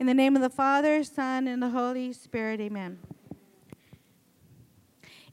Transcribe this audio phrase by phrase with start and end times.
[0.00, 3.00] In the name of the Father, Son, and the Holy Spirit, amen.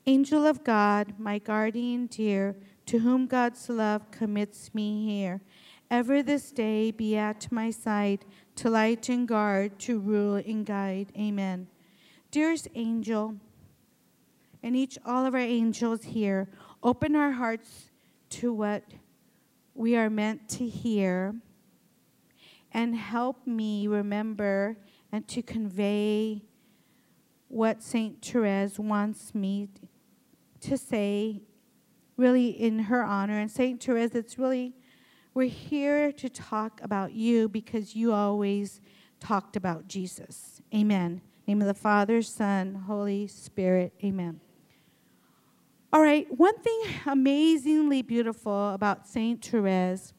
[0.07, 2.55] Angel of God, my guardian dear,
[2.87, 5.41] to whom God's love commits me here,
[5.91, 8.25] ever this day be at my side,
[8.55, 11.11] to light and guard, to rule and guide.
[11.15, 11.67] Amen.
[12.31, 13.35] Dearest angel,
[14.63, 16.49] and each all of our angels here,
[16.81, 17.91] open our hearts
[18.31, 18.83] to what
[19.75, 21.35] we are meant to hear
[22.75, 24.77] and help me remember
[25.09, 26.41] and to convey
[27.47, 28.21] what St.
[28.21, 29.69] Therese wants me
[30.59, 31.41] to say,
[32.17, 33.39] really in her honor.
[33.39, 33.81] And St.
[33.81, 34.73] Therese, it's really,
[35.33, 38.81] we're here to talk about you because you always
[39.21, 40.61] talked about Jesus.
[40.75, 41.21] Amen.
[41.47, 43.93] name of the Father, Son, Holy Spirit.
[44.03, 44.41] Amen.
[45.93, 49.41] All right, one thing amazingly beautiful about St.
[49.41, 50.13] Therese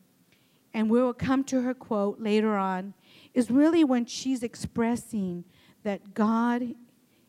[0.77, 2.93] and we will come to her quote later on,
[3.33, 5.43] is really when she's expressing
[5.85, 6.75] that God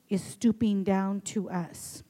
[0.09, 2.03] is stooping down to us.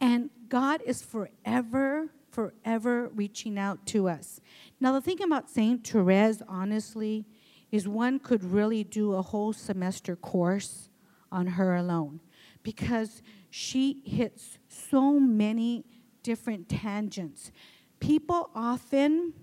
[0.00, 4.40] And God is forever, forever reaching out to us.
[4.80, 5.86] Now, the thing about St.
[5.86, 7.24] Therese, honestly,
[7.70, 10.88] is one could really do a whole semester course
[11.30, 12.18] on her alone
[12.64, 15.84] because she hits so many
[16.24, 17.52] different tangents.
[18.00, 19.34] People often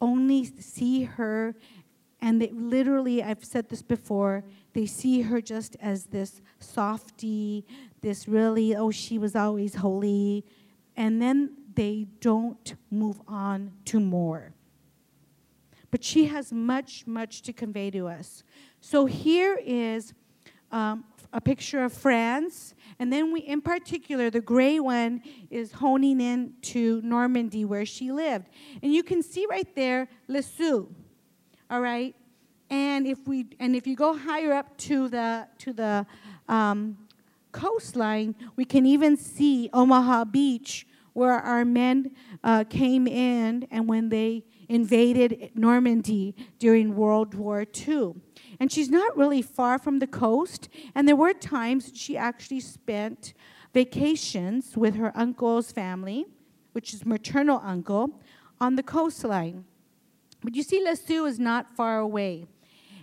[0.00, 1.54] only see her,
[2.20, 7.66] and they literally, I've said this before, they see her just as this softy,
[8.00, 10.44] this really, oh, she was always holy,
[10.96, 14.54] and then they don't move on to more.
[15.90, 18.44] But she has much, much to convey to us.
[18.80, 20.14] So here is
[20.70, 26.20] um, a picture of France, and then we, in particular, the gray one is honing
[26.20, 28.48] in to Normandy where she lived.
[28.82, 30.88] And you can see right there, Lisieux,
[31.70, 32.14] all right?
[32.68, 36.06] And if we, and if you go higher up to the, to the
[36.48, 36.98] um,
[37.52, 42.12] coastline, we can even see Omaha Beach where our men
[42.44, 48.14] uh, came in and when they invaded Normandy during World War II.
[48.60, 50.68] And she's not really far from the coast.
[50.94, 53.32] And there were times she actually spent
[53.72, 56.26] vacations with her uncle's family,
[56.72, 58.20] which is maternal uncle,
[58.60, 59.64] on the coastline.
[60.42, 62.46] But you see, Lisieux is not far away.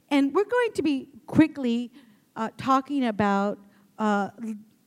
[0.09, 1.91] And we're going to be quickly
[2.35, 3.57] uh, talking about
[3.97, 4.29] uh,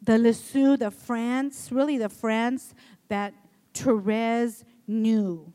[0.02, 2.74] the Lisieux, the France, really the France
[3.08, 3.34] that
[3.74, 5.52] Therese knew.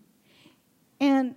[0.99, 1.35] And,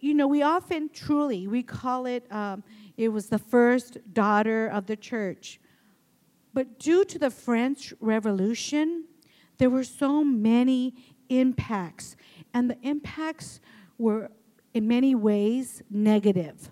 [0.00, 2.62] you know, we often truly, we call it, um,
[3.00, 5.58] it was the first daughter of the church.
[6.52, 9.06] But due to the French Revolution,
[9.56, 10.94] there were so many
[11.30, 12.14] impacts,
[12.52, 13.60] and the impacts
[13.96, 14.30] were
[14.74, 16.70] in many ways negative.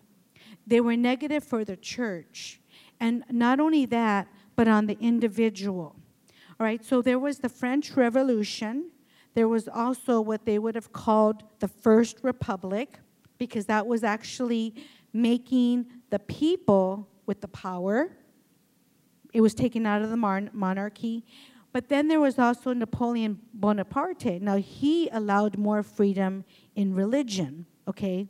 [0.67, 2.61] They were negative for the church,
[3.01, 5.97] and not only that, but on the individual.
[6.61, 8.91] All right, so there was the French Revolution.
[9.33, 12.99] There was also what they would have called the First Republic,
[13.39, 14.75] because that was actually
[15.23, 18.17] making the people with the power.
[19.33, 21.25] It was taken out of the monarchy.
[21.73, 24.41] But then there was also Napoleon Bonaparte.
[24.41, 28.29] Now, he allowed more freedom in religion, okay?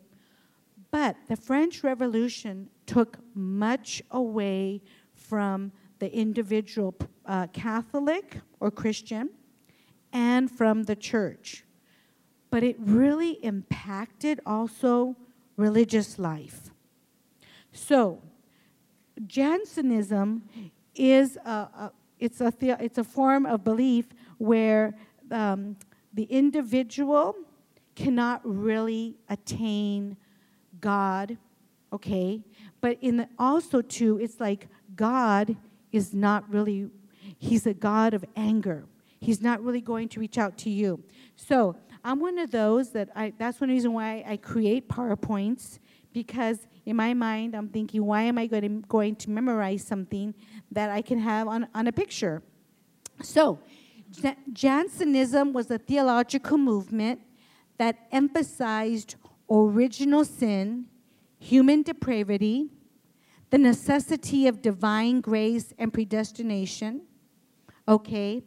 [0.90, 4.82] But the French Revolution took much away
[5.14, 6.94] from the individual
[7.26, 9.30] uh, Catholic or Christian
[10.12, 11.64] and from the church.
[12.50, 15.16] But it really impacted also
[15.56, 16.70] religious life.
[17.78, 18.20] So,
[19.26, 20.42] Jansenism
[20.94, 24.06] is a, a it's, a it's a form of belief
[24.38, 24.94] where
[25.30, 25.76] um,
[26.12, 27.36] the individual
[27.94, 30.16] cannot really attain
[30.80, 31.38] God,
[31.92, 32.42] okay?
[32.80, 35.56] But in the, also too, it's like God
[35.92, 36.90] is not really,
[37.38, 38.84] he's a God of anger.
[39.20, 41.02] He's not really going to reach out to you.
[41.36, 45.78] So I'm one of those that I, that's one reason why I create PowerPoints
[46.12, 50.34] because in my mind I'm thinking, why am I going to, going to memorize something
[50.72, 52.42] that I can have on, on a picture?
[53.22, 53.58] So,
[54.54, 57.20] Jansenism was a theological movement
[57.76, 59.16] that emphasized
[59.50, 60.86] original sin,
[61.38, 62.70] human depravity,
[63.50, 67.02] the necessity of divine grace and predestination,
[67.86, 68.42] okay,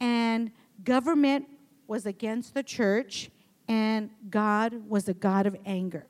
[0.00, 0.50] and
[0.84, 1.46] government
[1.86, 3.30] was against the church,
[3.68, 6.06] and God was a God of anger.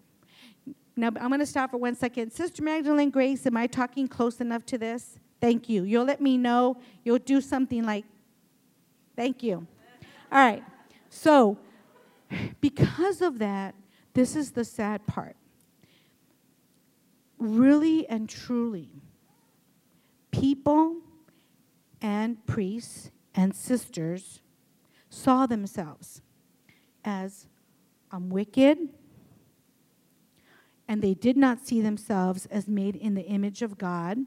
[0.97, 2.33] Now, I'm going to stop for one second.
[2.33, 5.19] Sister Magdalene Grace, am I talking close enough to this?
[5.41, 5.83] Thank you.
[5.83, 6.79] You'll let me know.
[7.05, 8.07] You'll do something like,
[9.15, 9.67] thank you.
[10.33, 10.65] All right.
[11.11, 11.59] So,
[12.61, 13.75] because of that,
[14.15, 15.37] this is the sad part.
[17.39, 18.91] really and truly,
[20.31, 20.97] people
[22.01, 24.41] and priests and sisters
[25.11, 26.23] saw themselves
[27.05, 27.47] as
[28.11, 28.79] I'm wicked,
[30.89, 34.19] and they did not see themselves as made in the image of God,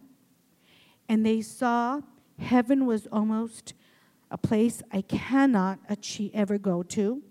[1.07, 2.01] and they saw
[2.38, 3.73] heaven was almost
[4.31, 7.21] a place I cannot achieve, ever go to.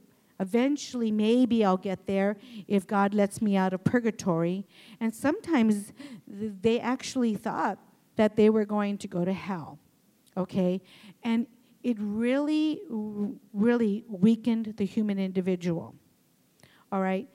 [0.41, 2.37] Eventually, maybe I'll get there
[2.67, 4.67] if God lets me out of purgatory.
[5.01, 5.93] And sometimes
[6.27, 7.79] they actually thought
[8.17, 9.79] that they were going to go to hell.
[10.37, 10.81] Okay?
[11.23, 11.47] And
[11.83, 12.81] it really,
[13.53, 15.95] really weakened the human individual.
[16.93, 17.29] All right?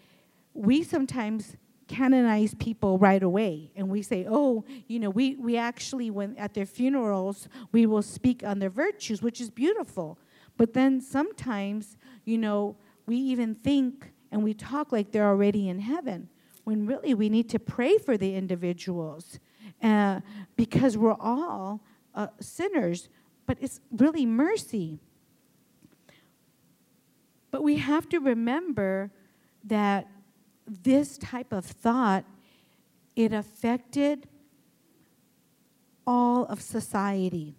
[0.54, 1.58] We sometimes
[1.88, 3.72] canonize people right away.
[3.76, 8.02] And we say oh you know we, we actually when at their funerals we will
[8.02, 10.18] speak on their virtues which is beautiful.
[10.58, 12.76] But then sometimes you know
[13.06, 16.30] we even think and we talk like they're already in heaven
[16.64, 19.40] when really we need to pray for the individuals
[19.82, 20.22] uh,
[20.56, 21.82] because we're all
[22.16, 23.10] uh, sinners,
[23.46, 25.00] but it's really mercy.
[27.52, 29.12] But we have to remember
[29.66, 30.08] that
[30.68, 32.26] this type of thought
[33.16, 34.28] it affected
[36.06, 37.56] all of society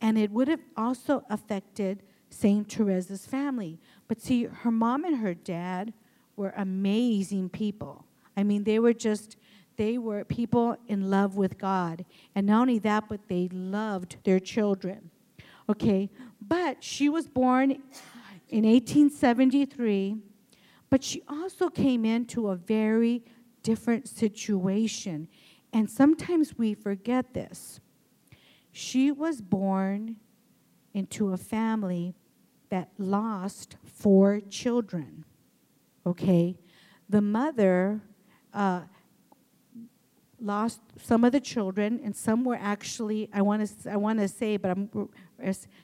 [0.00, 2.68] and it would have also affected St.
[2.68, 3.78] Teresa's family.
[4.06, 5.94] But see, her mom and her dad
[6.36, 8.04] were amazing people.
[8.36, 9.36] I mean, they were just,
[9.76, 12.04] they were people in love with God.
[12.34, 15.10] And not only that, but they loved their children.
[15.70, 17.70] Okay, but she was born
[18.50, 20.18] in 1873,
[20.94, 23.20] but she also came into a very
[23.64, 25.26] different situation.
[25.72, 27.80] And sometimes we forget this.
[28.70, 30.18] She was born
[30.92, 32.14] into a family
[32.70, 35.24] that lost four children.
[36.06, 36.60] Okay?
[37.08, 38.00] The mother
[38.52, 38.82] uh,
[40.40, 44.58] lost some of the children, and some were actually, I want to I wanna say,
[44.58, 45.08] but I'm,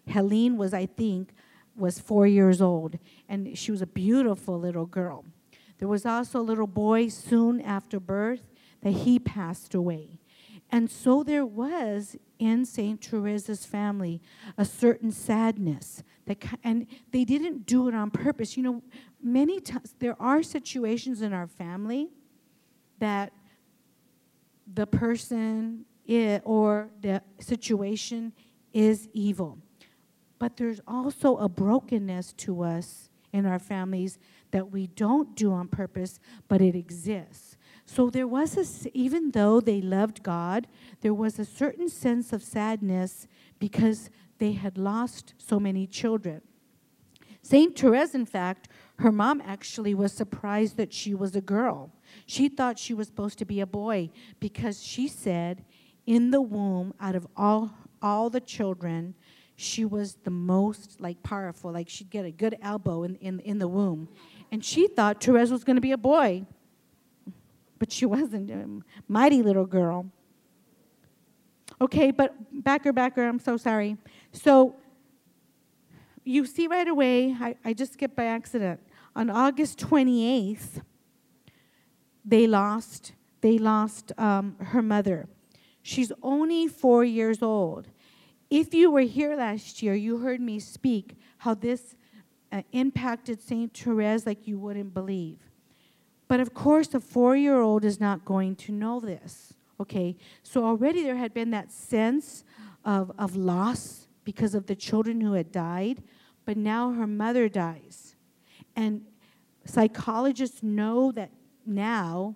[0.07, 1.33] Helene was, I think,
[1.77, 5.25] was four years old, and she was a beautiful little girl.
[5.79, 8.43] There was also a little boy soon after birth
[8.83, 10.21] that he passed away.
[10.71, 13.01] And so there was in St.
[13.01, 14.21] Teresa's family
[14.57, 18.57] a certain sadness that and they didn't do it on purpose.
[18.57, 18.83] You know,
[19.23, 22.09] many times there are situations in our family
[22.99, 23.33] that
[24.73, 25.85] the person
[26.45, 28.33] or the situation
[28.73, 29.59] is evil.
[30.41, 34.19] But there's also a brokenness to us in our families
[34.51, 37.57] that we don't do on purpose, but it exists.
[37.87, 40.67] So there was a, even though they loved God,
[41.03, 43.29] there was a certain sense of sadness
[43.61, 46.41] because they had lost so many children.
[47.43, 47.79] St.
[47.79, 51.93] Therese, in fact, her mom actually was surprised that she was a girl.
[52.27, 54.11] She thought she was supposed to be a boy
[54.41, 55.65] because she said,
[56.07, 57.73] in the womb, out of all,
[58.03, 59.15] all the children,
[59.61, 63.59] she was the most like powerful, like she'd get a good elbow in, in, in
[63.59, 64.09] the womb.
[64.51, 66.47] And she thought Therese was going to be a boy
[67.81, 68.69] but she wasn't a
[69.09, 70.07] mighty little girl.
[71.81, 73.97] Okay, but backer, backer, I'm so sorry.
[74.33, 74.77] So
[76.23, 78.81] you see right away, I, I just skipped by accident.
[79.17, 80.83] On August 28th,
[82.25, 85.27] they lost, they lost um, her mother.
[85.83, 87.89] She's only four years old.
[88.51, 91.95] If you were here last year, you heard me speak how this
[92.51, 93.73] uh, impacted St.
[93.73, 95.39] Therese like you wouldn't believe.
[96.27, 99.55] But of course, a four year old is not going to know this.
[99.79, 100.17] Okay?
[100.43, 102.43] So already there had been that sense
[102.85, 106.03] of, of loss because of the children who had died,
[106.45, 108.17] but now her mother dies.
[108.75, 109.03] And
[109.65, 111.31] psychologists know that
[111.65, 112.35] now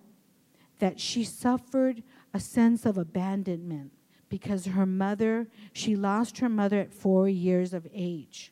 [0.79, 2.03] that she suffered
[2.33, 3.91] a sense of abandonment
[4.35, 8.51] because her mother, she lost her mother at four years of age.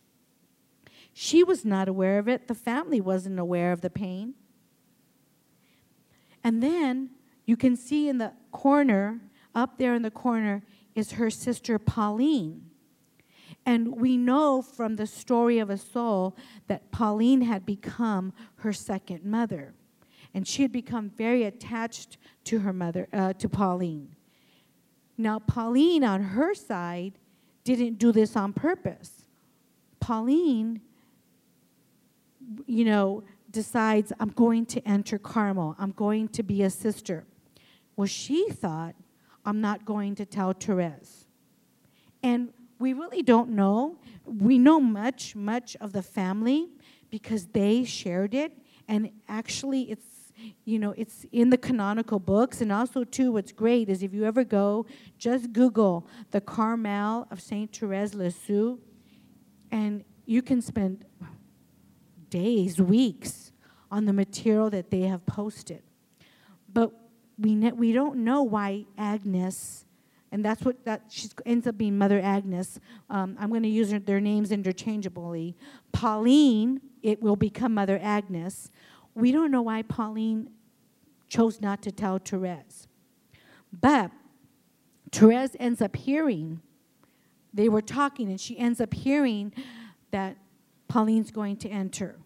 [1.12, 4.36] She was not aware of it, the family wasn't aware of the pain.
[6.42, 7.10] And then
[7.46, 9.20] you can see in the corner,
[9.54, 10.64] up there in the corner,
[10.96, 12.70] is her sister Pauline.
[13.66, 16.38] And we know from the story of a soul
[16.68, 19.74] that Pauline had become her second mother.
[20.34, 24.16] And she had become very attached to her mother, uh, to Pauline.
[25.18, 27.14] Now, Pauline, on her side,
[27.64, 29.26] didn't do this on purpose.
[30.00, 30.82] Pauline,
[32.66, 37.26] you know, decides, I'm going to enter Carmel, I'm going to be a sister.
[37.96, 38.96] Well, she thought,
[39.46, 41.28] I'm not going to tell Therese.
[42.22, 43.98] And we really don't know.
[44.26, 46.70] We know much, much of the family
[47.10, 48.58] because they shared it.
[48.88, 50.06] And actually, it's,
[50.66, 52.62] you know, it's in the canonical books.
[52.62, 54.86] And also, too, what's great is if you ever go,
[55.18, 57.76] just Google the Carmel of St.
[57.76, 58.80] Therese Lisieux,
[59.72, 61.06] and you can spend
[62.30, 63.52] days, weeks
[63.92, 65.84] on the material that they have posted.
[66.72, 66.92] But
[67.38, 69.86] we, ne- we don't know why Agnes,
[70.32, 72.80] and that's what that she ends up being Mother Agnes.
[73.10, 75.56] Um, I'm going to use her, their names interchangeably.
[75.92, 78.72] Pauline, it will become Mother Agnes.
[79.16, 80.50] We don't know why Pauline
[81.28, 82.88] chose not to tell Therese.
[83.72, 84.12] But
[85.12, 86.62] Therese ends up hearing,
[87.54, 89.54] they were talking, and she ends up hearing
[90.12, 90.38] that
[90.88, 92.20] Pauline's going to enter.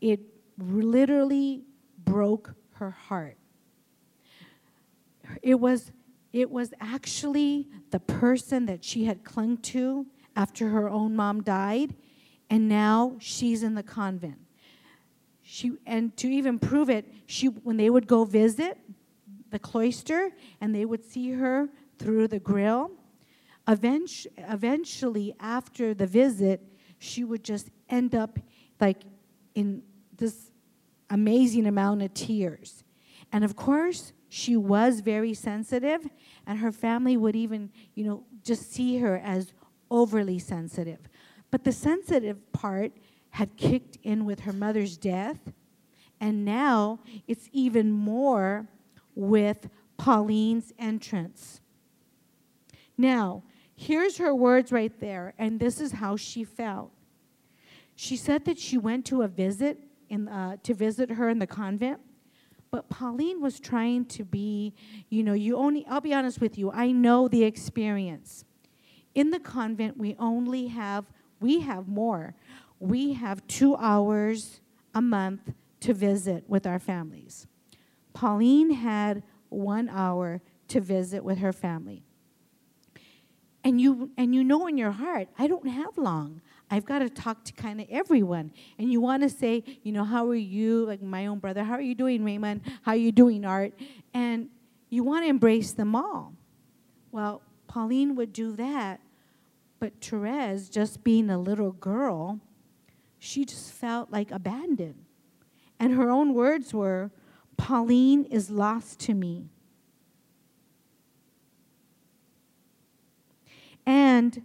[0.00, 0.20] It
[0.58, 1.62] literally
[2.04, 3.36] broke her heart.
[5.42, 5.92] It was,
[6.32, 11.94] it was actually the person that she had clung to after her own mom died,
[12.50, 14.41] and now she's in the convent.
[15.52, 18.78] She, and to even prove it, she, when they would go visit
[19.50, 20.30] the cloister
[20.62, 21.68] and they would see her
[21.98, 22.90] through the grill,
[23.68, 26.62] eventually, after the visit,
[26.98, 28.38] she would just end up
[28.80, 29.02] like
[29.54, 29.82] in
[30.16, 30.50] this
[31.10, 32.82] amazing amount of tears.
[33.30, 36.08] And of course, she was very sensitive,
[36.46, 39.52] and her family would even, you know, just see her as
[39.90, 41.10] overly sensitive.
[41.50, 42.92] But the sensitive part
[43.32, 45.52] had kicked in with her mother's death,
[46.20, 48.68] and now it's even more
[49.14, 51.60] with Pauline's entrance.
[52.96, 53.42] Now,
[53.74, 56.92] here's her words right there, and this is how she felt.
[57.94, 61.46] She said that she went to a visit in, uh, to visit her in the
[61.46, 62.00] convent.
[62.70, 64.72] But Pauline was trying to be,
[65.10, 68.44] you know, you only, I'll be honest with you, I know the experience.
[69.14, 71.04] In the convent, we only have,
[71.40, 72.34] we have more.
[72.82, 74.60] We have two hours
[74.92, 77.46] a month to visit with our families.
[78.12, 82.02] Pauline had one hour to visit with her family.
[83.62, 86.40] And you, and you know in your heart, I don't have long.
[86.72, 88.50] I've got to talk to kind of everyone.
[88.78, 90.84] And you want to say, you know, how are you?
[90.84, 92.62] Like my own brother, how are you doing, Raymond?
[92.82, 93.74] How are you doing, Art?
[94.12, 94.48] And
[94.90, 96.34] you want to embrace them all.
[97.12, 98.98] Well, Pauline would do that,
[99.78, 102.40] but Therese, just being a little girl,
[103.24, 105.04] she just felt like abandoned.
[105.78, 107.12] And her own words were,
[107.56, 109.48] Pauline is lost to me.
[113.86, 114.42] And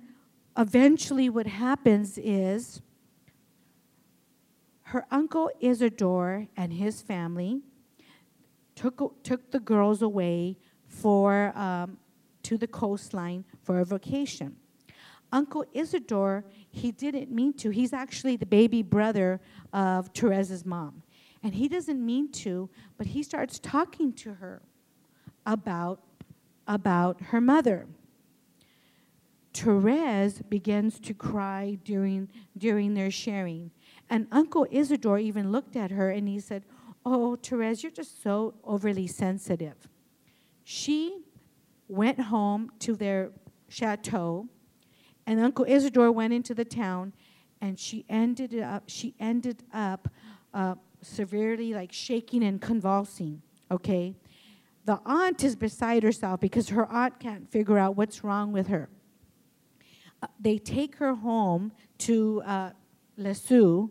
[0.55, 2.83] eventually, what happens is
[4.83, 7.63] her uncle Isidore and his family
[8.75, 10.55] took, took the girls away
[10.85, 11.97] for, um,
[12.43, 14.55] to the coastline for a vacation.
[15.31, 17.69] Uncle Isidore, he didn't mean to.
[17.69, 19.41] He's actually the baby brother
[19.73, 21.03] of Therese's mom.
[21.43, 24.61] And he doesn't mean to, but he starts talking to her
[25.45, 26.01] about,
[26.67, 27.87] about her mother.
[29.53, 33.71] Therese begins to cry during, during their sharing.
[34.09, 36.63] And Uncle Isidore even looked at her and he said,
[37.05, 39.87] Oh, Therese, you're just so overly sensitive.
[40.63, 41.23] She
[41.87, 43.31] went home to their
[43.69, 44.47] chateau,
[45.27, 47.13] and Uncle Isidore went into the town,
[47.59, 50.07] and she ended up, she ended up
[50.53, 54.15] uh, severely like shaking and convulsing, okay?
[54.85, 58.89] The aunt is beside herself because her aunt can't figure out what's wrong with her.
[60.23, 62.71] Uh, they take her home to uh,
[63.17, 63.89] Lisieux,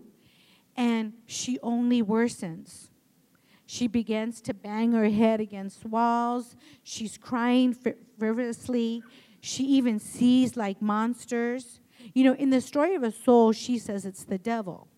[0.74, 2.88] and she only worsens.
[3.66, 6.56] She begins to bang her head against walls.
[6.82, 9.02] She's crying fervorously.
[9.46, 11.78] She even sees like monsters.
[12.14, 14.88] You know, in the story of a soul, she says it's the devil.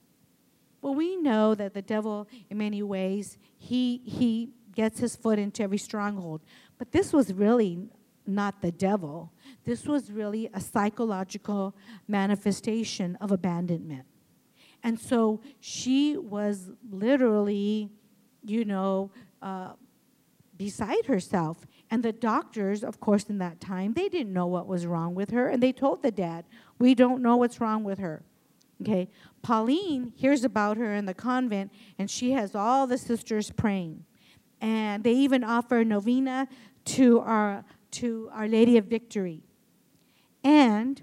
[0.81, 5.63] Well, we know that the devil, in many ways, he, he gets his foot into
[5.63, 6.41] every stronghold.
[6.79, 7.91] But this was really
[8.27, 9.35] not the devil.
[9.65, 11.77] This was really a psychological
[12.07, 14.07] manifestation of abandonment.
[14.83, 17.91] And so she was literally,
[18.43, 19.11] you know,
[19.43, 19.73] uh,
[20.57, 21.67] beside herself.
[21.91, 25.31] And the doctors, of course, in that time, they didn't know what was wrong with
[25.31, 25.49] her.
[25.49, 26.45] And they told the dad,
[26.79, 28.23] We don't know what's wrong with her.
[28.83, 29.09] Okay.
[29.43, 34.05] Pauline hears about her in the convent, and she has all the sisters praying.
[34.61, 36.49] And they even offer novena
[36.85, 39.43] to our to Our Lady of Victory.
[40.45, 41.03] And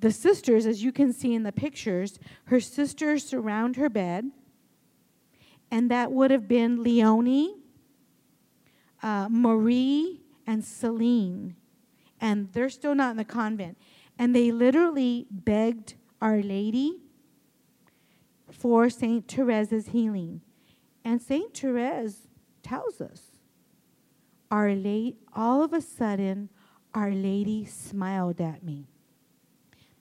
[0.00, 4.30] the sisters, as you can see in the pictures, her sisters surround her bed,
[5.70, 7.54] and that would have been Leonie,
[9.04, 11.54] uh, Marie, and Celine.
[12.20, 13.76] And they're still not in the convent.
[14.18, 17.00] And they literally begged Our Lady
[18.50, 19.28] for St.
[19.28, 20.40] Therese's healing.
[21.04, 21.54] And St.
[21.54, 22.28] Therese
[22.62, 23.32] tells us,
[24.50, 26.48] Our late, all of a sudden,
[26.94, 28.86] Our Lady smiled at me.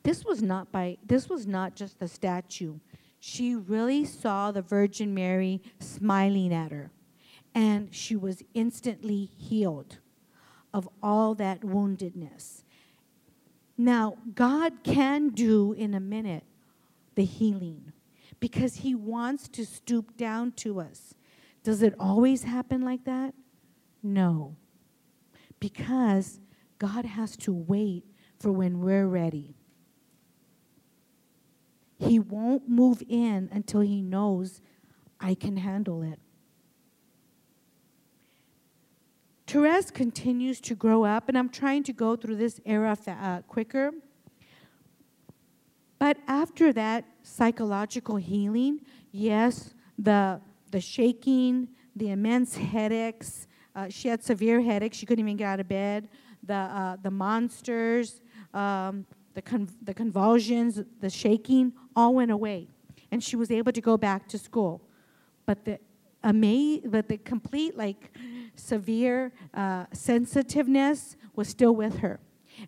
[0.04, 2.76] This was not by this was not just a statue.
[3.20, 6.92] She really saw the Virgin Mary smiling at her,
[7.56, 9.98] and she was instantly healed
[10.74, 12.64] of all that woundedness.
[13.78, 16.44] Now, God can do in a minute
[17.16, 17.94] the healing
[18.40, 21.14] because He wants to stoop down to us.
[21.64, 23.34] Does it always happen like that?
[24.02, 24.56] No.
[25.60, 26.40] Because
[26.78, 28.04] God has to wait
[28.40, 29.56] for when we're ready.
[31.98, 34.62] He won't move in until he knows
[35.20, 36.20] I can handle it.
[39.54, 43.92] Therese continues to grow up, and I'm trying to go through this era uh, quicker.
[46.00, 48.80] But after that psychological healing,
[49.12, 50.42] yes, the,
[50.72, 53.46] the shaking, the immense headaches,
[53.76, 56.10] uh, she had severe headaches, she couldn't even get out of bed,
[56.42, 58.22] the, uh, the monsters,
[58.56, 59.06] um,
[59.36, 62.70] the, con- the convulsions, the shaking, all went away.
[63.12, 64.82] And she was able to go back to school.
[65.46, 65.78] But the
[66.24, 68.18] ama- but the complete, like,
[68.56, 72.20] severe uh, sensitiveness was still with her.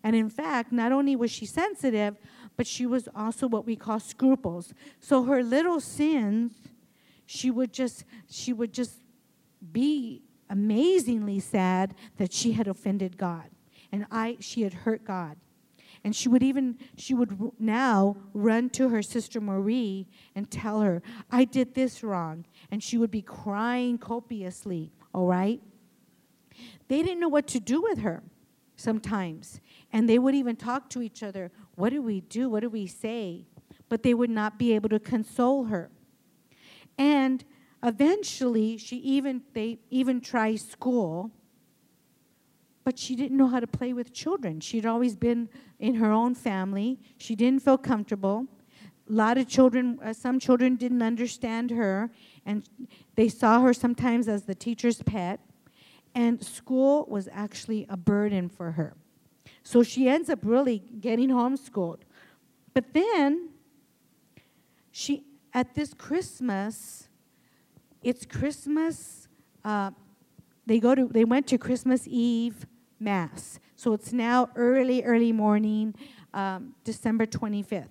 [0.02, 2.16] And in fact, not only was she sensitive,
[2.56, 4.74] but she was also what we call scruples.
[5.00, 6.52] So her little sins,
[7.26, 9.00] she would just she would just
[9.72, 13.50] be amazingly sad that she had offended God.
[13.92, 15.36] And I she had hurt God.
[16.04, 21.02] And she would even, she would now run to her sister Marie and tell her,
[21.32, 22.44] I did this wrong.
[22.70, 25.60] And she would be crying copiously, all right?
[26.88, 28.22] They didn't know what to do with her
[28.76, 29.60] sometimes.
[29.92, 32.48] And they would even talk to each other, What do we do?
[32.48, 33.46] What do we say?
[33.88, 35.90] But they would not be able to console her.
[36.98, 37.44] And
[37.82, 41.30] eventually, she even, they even tried school
[42.86, 44.60] but she didn't know how to play with children.
[44.60, 45.48] She'd always been
[45.80, 47.00] in her own family.
[47.18, 48.46] She didn't feel comfortable.
[49.10, 52.12] A lot of children, uh, some children didn't understand her,
[52.46, 52.62] and
[53.16, 55.40] they saw her sometimes as the teacher's pet.
[56.16, 58.96] And school was actually a burden for her.
[59.62, 62.00] So she ends up really getting homeschooled.
[62.72, 63.50] But then,
[64.90, 67.10] she, at this Christmas,
[68.02, 69.28] it's Christmas,
[69.62, 69.90] uh,
[70.64, 72.66] they, go to, they went to Christmas Eve
[72.98, 73.60] Mass.
[73.76, 75.94] So it's now early, early morning,
[76.32, 77.88] um, December 25th.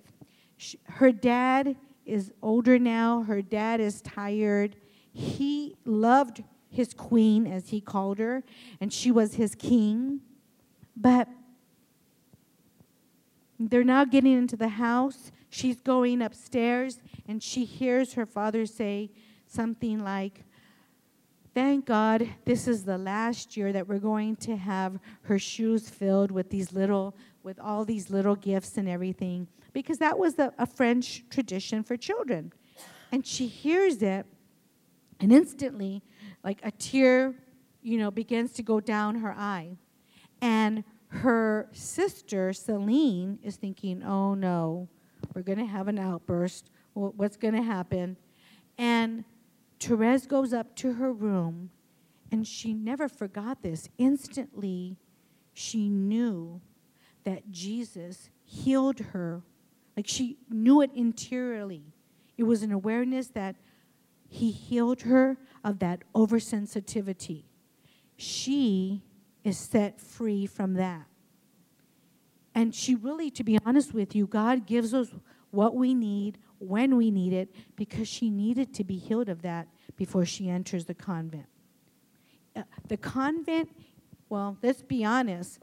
[0.56, 3.22] She, her dad is older now.
[3.22, 4.74] Her dad is tired.
[5.12, 6.42] He loved
[6.76, 8.44] his queen, as he called her,
[8.80, 10.20] and she was his king.
[10.96, 11.28] But
[13.58, 15.32] they're now getting into the house.
[15.50, 19.10] She's going upstairs, and she hears her father say
[19.46, 20.44] something like,
[21.54, 26.30] Thank God this is the last year that we're going to have her shoes filled
[26.30, 31.24] with these little, with all these little gifts and everything, because that was a French
[31.30, 32.52] tradition for children.
[33.10, 34.26] And she hears it,
[35.18, 36.02] and instantly,
[36.46, 37.34] like a tear,
[37.82, 39.76] you know, begins to go down her eye.
[40.40, 44.88] And her sister, Celine, is thinking, oh no,
[45.34, 46.70] we're going to have an outburst.
[46.94, 48.16] What's going to happen?
[48.78, 49.24] And
[49.80, 51.70] Therese goes up to her room,
[52.30, 53.88] and she never forgot this.
[53.98, 54.96] Instantly,
[55.52, 56.60] she knew
[57.24, 59.42] that Jesus healed her.
[59.96, 61.82] Like she knew it interiorly.
[62.38, 63.56] It was an awareness that
[64.28, 67.42] he healed her of that oversensitivity.
[68.16, 69.02] She
[69.42, 71.06] is set free from that.
[72.54, 75.08] And she really, to be honest with you, God gives us
[75.50, 79.66] what we need when we need it because she needed to be healed of that
[79.96, 81.46] before she enters the convent.
[82.54, 83.68] Uh, the convent,
[84.28, 85.58] well, let's be honest,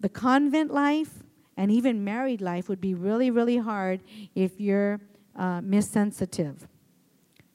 [0.00, 1.22] the convent life
[1.56, 4.02] and even married life would be really, really hard
[4.34, 5.00] if you're
[5.36, 6.66] uh, missensitive.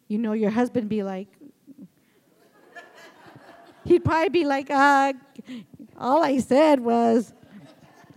[0.07, 1.27] You know, your husband be like,
[3.85, 5.13] he'd probably be like, uh,
[5.97, 7.33] all I said was,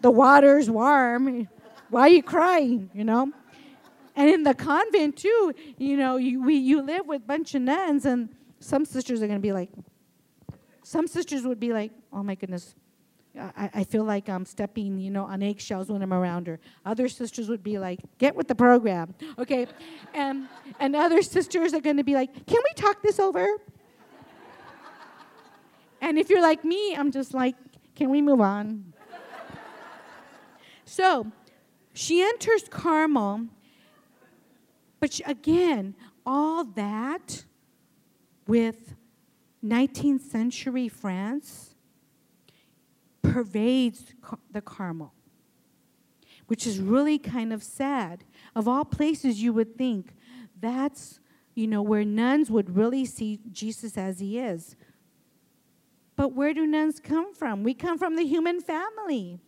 [0.01, 1.49] the water's warm.
[1.91, 2.91] Why are you crying?
[2.93, 3.33] You know?
[4.17, 7.63] And in the convent too, you know, you, we, you live with a bunch of
[7.63, 8.29] nuns, and
[8.61, 9.71] some sisters are going to be like,
[10.83, 12.75] some sisters would be like, oh my goodness,
[13.37, 16.61] I, I feel like I'm stepping, you know, on eggshells when I'm around her.
[16.85, 19.67] Other sisters would be like, get with the program, okay?
[20.15, 20.47] and,
[20.79, 23.47] and other sisters are going to be like, can we talk this over?
[26.09, 27.57] And if you're like me, I'm just like,
[27.95, 28.93] can we move on?
[30.85, 31.27] so
[31.93, 33.49] she enters Carmel
[35.05, 37.45] but she, again, all that
[38.47, 38.95] with
[39.63, 41.75] 19th century France
[43.21, 44.15] pervades
[44.51, 45.13] the Carmel,
[46.47, 48.25] which is really kind of sad.
[48.57, 50.15] Of all places, you would think
[50.59, 51.21] that's
[51.55, 54.75] you know where nuns would really see Jesus as he is.
[56.17, 57.63] But where do nuns come from?
[57.63, 59.41] We come from the human family.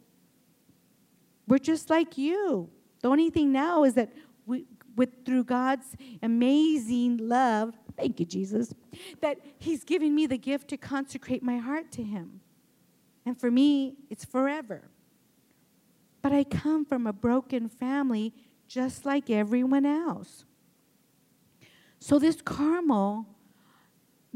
[1.46, 2.70] We're just like you.
[3.02, 4.12] The only thing now is that
[4.46, 5.86] we, with through God's
[6.22, 8.74] amazing love, thank you, Jesus,
[9.20, 12.40] that He's given me the gift to consecrate my heart to Him.
[13.24, 14.90] And for me, it's forever.
[16.22, 18.34] But I come from a broken family
[18.66, 20.44] just like everyone else.
[22.00, 23.26] So, this Carmel,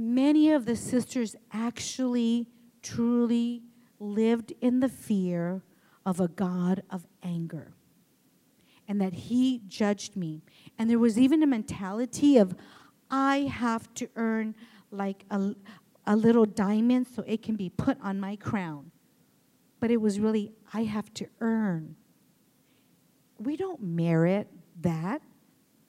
[0.00, 2.48] many of the sisters actually,
[2.82, 3.62] truly
[3.98, 5.62] lived in the fear
[6.06, 7.74] of a God of anger
[8.88, 10.42] and that He judged me.
[10.78, 12.56] And there was even a mentality of,
[13.10, 14.54] I have to earn
[14.90, 15.54] like a,
[16.06, 18.90] a little diamond so it can be put on my crown.
[19.80, 21.94] But it was really, I have to earn.
[23.38, 24.48] We don't merit
[24.80, 25.20] that.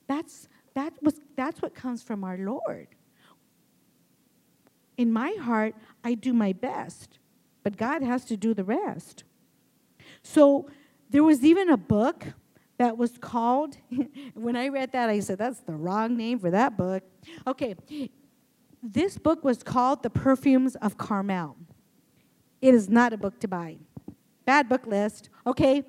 [0.06, 2.88] That's, that was, that's what comes from our Lord.
[5.02, 7.18] In my heart, I do my best,
[7.64, 9.24] but God has to do the rest.
[10.22, 10.70] So
[11.10, 12.24] there was even a book
[12.78, 13.78] that was called,
[14.34, 17.02] when I read that, I said, that's the wrong name for that book.
[17.48, 17.74] Okay,
[18.80, 21.56] this book was called The Perfumes of Carmel.
[22.60, 23.78] It is not a book to buy.
[24.44, 25.82] Bad book list, okay?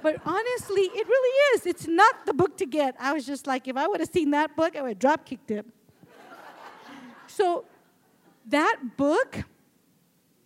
[0.00, 1.66] But honestly, it really is.
[1.66, 2.94] It's not the book to get.
[3.00, 5.26] I was just like, if I would have seen that book, I would have drop
[5.26, 5.66] kicked it.
[7.26, 7.64] so
[8.46, 9.44] that book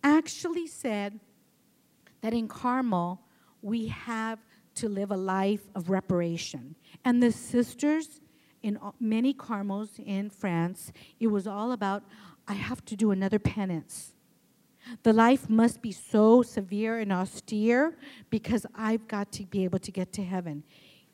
[0.03, 1.19] actually said
[2.21, 3.21] that in Carmel,
[3.61, 4.39] we have
[4.75, 6.75] to live a life of reparation.
[7.03, 8.21] And the sisters
[8.61, 12.03] in many Carmels in France, it was all about,
[12.47, 14.13] I have to do another penance.
[15.03, 17.97] The life must be so severe and austere
[18.29, 20.63] because I've got to be able to get to heaven.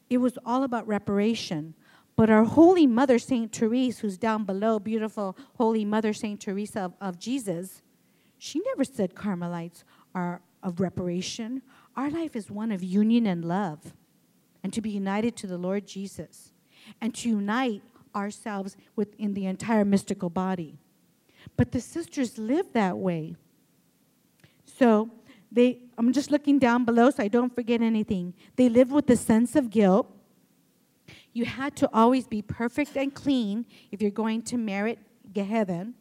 [0.10, 1.74] It was all about reparation.
[2.16, 3.54] But our Holy Mother, St.
[3.54, 6.40] Therese, who's down below, beautiful Holy Mother, St.
[6.40, 7.82] Teresa of, of Jesus,
[8.38, 11.62] she never said Carmelites are of reparation.
[11.96, 13.94] Our life is one of union and love,
[14.64, 16.54] and to be united to the Lord Jesus,
[17.02, 17.84] and to unite
[18.16, 20.78] ourselves within the entire mystical body.
[21.58, 23.36] But the sisters live that way.
[24.66, 25.12] So
[25.52, 28.34] they, I'm just looking down below so I don't forget anything.
[28.56, 30.12] They live with a sense of guilt.
[31.36, 35.00] You had to always be perfect and clean if you're going to merit
[35.36, 35.96] heaven.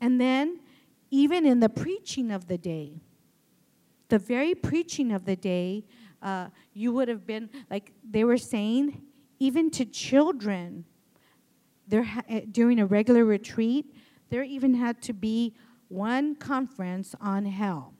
[0.00, 0.58] And then,
[1.12, 3.00] even in the preaching of the day,
[4.08, 5.84] the very preaching of the day,
[6.20, 9.00] uh, you would have been, like they were saying,
[9.38, 10.84] even to children,
[11.86, 13.94] there eh, during a regular retreat,
[14.30, 15.54] there even had to be
[15.86, 17.94] one conference on hell.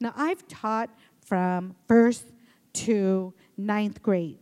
[0.00, 0.90] Now, I've taught
[1.24, 2.32] from first
[2.72, 4.41] to ninth grade.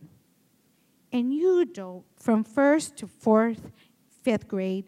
[1.11, 3.71] And you don't, from first to fourth,
[4.21, 4.85] fifth grade,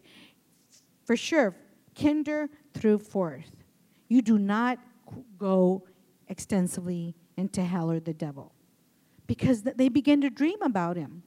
[1.05, 1.55] for sure,
[1.99, 3.63] kinder through fourth,
[4.07, 4.79] you do not
[5.37, 5.83] go
[6.27, 8.53] extensively into hell or the devil
[9.27, 11.23] because they begin to dream about him.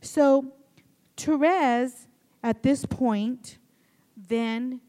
[0.00, 0.52] So,
[1.16, 2.06] Therese,
[2.42, 3.58] at this point,
[4.16, 4.80] then,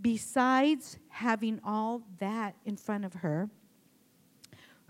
[0.00, 3.50] besides having all that in front of her,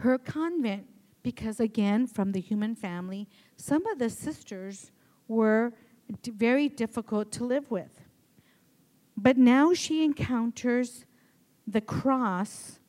[0.00, 0.86] her convent,
[1.22, 4.90] because again, from the human family, some of the sisters
[5.28, 5.72] were
[6.24, 8.00] very difficult to live with.
[9.16, 11.04] But now she encounters
[11.66, 12.80] the cross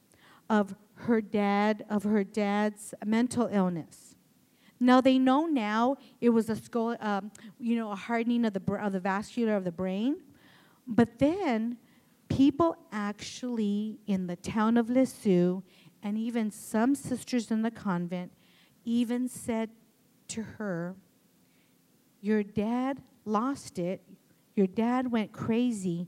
[0.50, 4.16] of her dad, of her dad's mental illness.
[4.80, 8.74] Now they know now it was a skull, um, you know, a hardening of the
[8.74, 10.22] of the vascular of the brain,
[10.88, 11.78] but then
[12.30, 15.62] people actually in the town of Lisieux
[16.04, 18.34] and even some sisters in the convent
[18.84, 19.70] even said
[20.28, 20.96] to her,
[22.22, 24.02] "Your dad lost it.
[24.56, 26.08] Your dad went crazy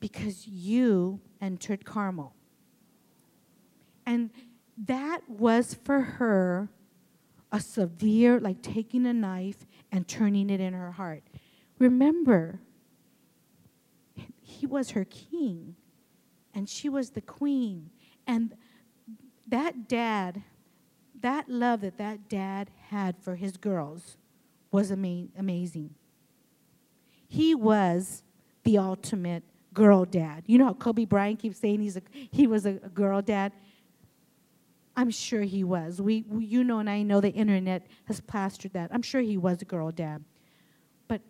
[0.00, 2.34] because you entered Carmel."
[4.06, 4.30] And
[4.76, 6.70] that was for her
[7.50, 11.24] a severe, like taking a knife and turning it in her heart.
[11.78, 12.60] Remember,
[14.40, 15.76] he was her king,
[16.54, 17.90] and she was the queen.
[18.26, 18.56] And
[19.48, 20.42] that dad,
[21.20, 24.16] that love that that dad had for his girls
[24.70, 25.94] was ama- amazing.
[27.26, 28.22] He was
[28.64, 29.42] the ultimate
[29.74, 30.44] girl dad.
[30.46, 33.52] You know how Kobe Bryant keeps saying he's a, he was a, a girl dad?
[34.96, 36.02] I'm sure he was.
[36.02, 38.90] We, we, you know, and I know the internet has plastered that.
[38.92, 40.24] I'm sure he was a girl dad.
[41.06, 41.20] But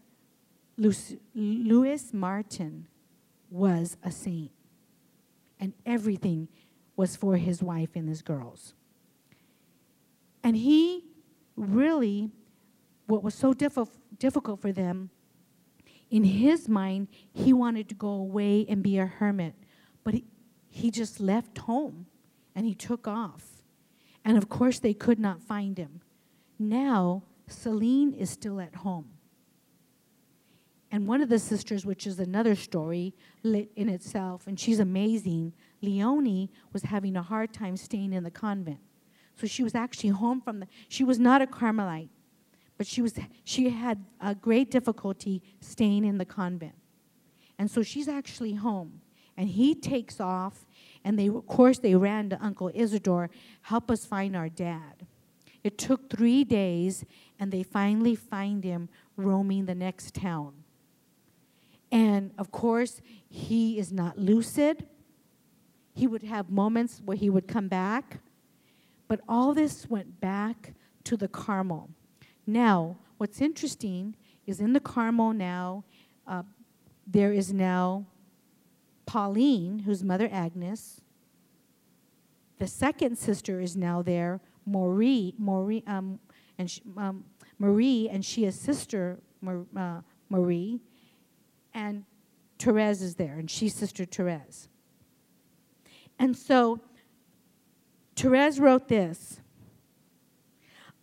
[0.79, 2.89] Louis Martin
[3.51, 4.51] was a saint,
[5.61, 6.49] and everything
[6.99, 8.75] was for his wife and his girls.
[10.43, 11.05] And he
[11.55, 12.29] really,
[13.07, 15.11] what was so diffi- difficult for them,
[16.11, 19.55] in his mind, he wanted to go away and be a hermit.
[20.03, 20.25] But he,
[20.71, 22.07] he just left home
[22.57, 23.63] and he took off.
[24.25, 26.01] And of course, they could not find him.
[26.59, 29.11] Now, Celine is still at home.
[30.91, 36.51] And one of the sisters, which is another story in itself, and she's amazing, Leonie
[36.73, 38.81] was having a hard time staying in the convent.
[39.37, 42.11] So she was actually home from the, she was not a Carmelite,
[42.77, 43.15] but she, was,
[43.45, 46.75] she had a great difficulty staying in the convent.
[47.59, 49.01] And so she's actually home.
[49.37, 50.67] And he takes off,
[51.05, 53.31] and they, of course, they ran to Uncle Isidore,
[53.63, 55.07] help us find our dad.
[55.63, 57.05] It took three days,
[57.39, 60.55] and they finally find him roaming the next town.
[61.93, 64.87] And of course, he is not lucid.
[65.99, 68.21] He would have moments where he would come back,
[69.09, 71.91] but all this went back to the Carmel.
[72.47, 74.15] Now, what's interesting
[74.47, 75.83] is in the Carmel now,
[76.25, 76.45] uh,
[77.05, 78.07] there is now
[79.07, 81.01] Pauline, whose mother Agnes.
[82.59, 86.21] The second sister is now there, Marie, Marie, um,
[86.59, 87.25] and she, um,
[87.59, 89.19] Marie, and she is sister
[89.77, 90.81] uh, Marie,
[91.75, 92.05] and
[92.57, 94.69] Therese is there, and she's sister Therese.
[96.19, 96.81] And so
[98.17, 99.41] Therese wrote this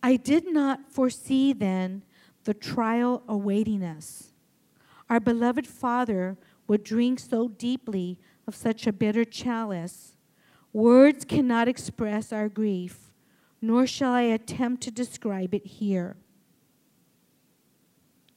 [0.02, 2.02] I did not foresee then
[2.44, 4.32] the trial awaiting us.
[5.08, 10.16] Our beloved Father would drink so deeply of such a bitter chalice.
[10.72, 13.10] Words cannot express our grief,
[13.62, 16.16] nor shall I attempt to describe it here.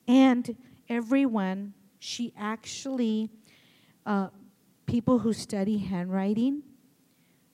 [0.08, 0.56] And
[0.88, 3.30] everyone, she actually,
[4.06, 4.30] uh,
[4.88, 6.64] people who study handwriting,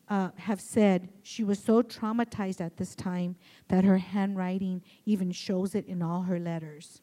[0.10, 3.36] uh, have said she was so traumatized at this time
[3.68, 7.02] that her handwriting even shows it in all her letters.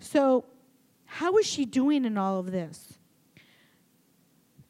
[0.00, 0.44] So,
[1.06, 2.98] how is she doing in all of this?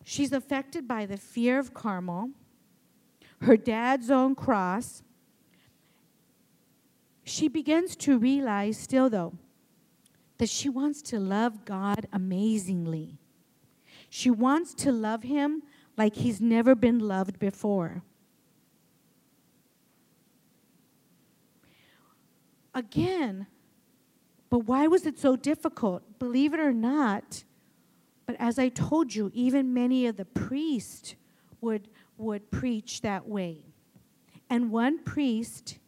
[0.05, 2.31] She's affected by the fear of Carmel,
[3.43, 5.03] her dad's own cross.
[7.25, 9.35] She begins to realize, still though,
[10.39, 13.19] that she wants to love God amazingly.
[14.09, 15.63] She wants to love Him
[15.99, 18.03] like he's never been loved before.
[22.73, 23.49] Again,
[24.49, 26.19] but why was it so difficult?
[26.21, 27.43] Believe it or not,
[28.25, 31.17] but as I told you, even many of the priests
[31.61, 33.65] would, would preach that way.
[34.49, 35.79] And one priest,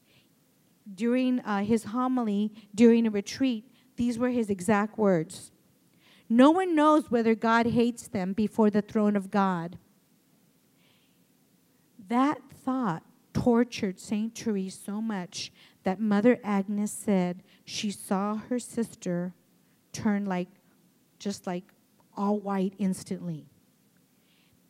[0.93, 3.65] during uh, his homily, during a retreat,
[3.97, 5.53] these were his exact words
[6.29, 9.79] No one knows whether God hates them before the throne of God.
[12.11, 14.37] That thought tortured St.
[14.37, 15.53] Therese so much
[15.85, 19.33] that Mother Agnes said she saw her sister
[19.93, 20.49] turn like,
[21.21, 21.63] just like
[22.17, 23.47] all white instantly.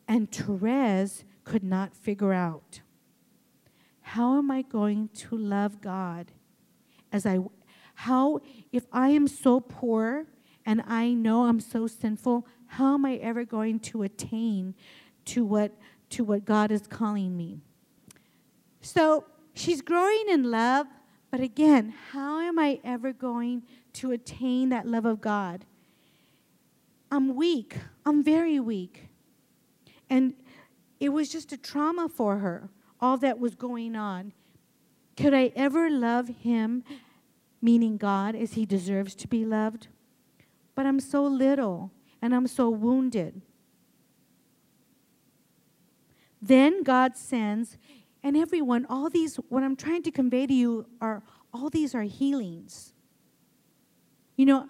[0.07, 2.83] And Therese could not figure out
[4.03, 6.33] how am I going to love God
[7.11, 7.39] as I,
[7.95, 10.27] how, if I am so poor
[10.67, 14.75] and I know I'm so sinful, how am I ever going to attain
[15.27, 15.73] to what
[16.11, 17.61] to what God is calling me.
[18.81, 20.87] So she's growing in love,
[21.31, 23.63] but again, how am I ever going
[23.95, 25.65] to attain that love of God?
[27.11, 27.77] I'm weak.
[28.05, 29.09] I'm very weak.
[30.09, 30.35] And
[30.99, 32.69] it was just a trauma for her,
[33.01, 34.33] all that was going on.
[35.17, 36.83] Could I ever love him,
[37.61, 39.89] meaning God, as he deserves to be loved?
[40.75, 41.91] But I'm so little
[42.23, 43.43] and I'm so wounded.
[46.41, 47.77] Then God sends,
[48.23, 51.23] and everyone, all these, what I'm trying to convey to you are
[51.53, 52.93] all these are healings.
[54.37, 54.69] You know,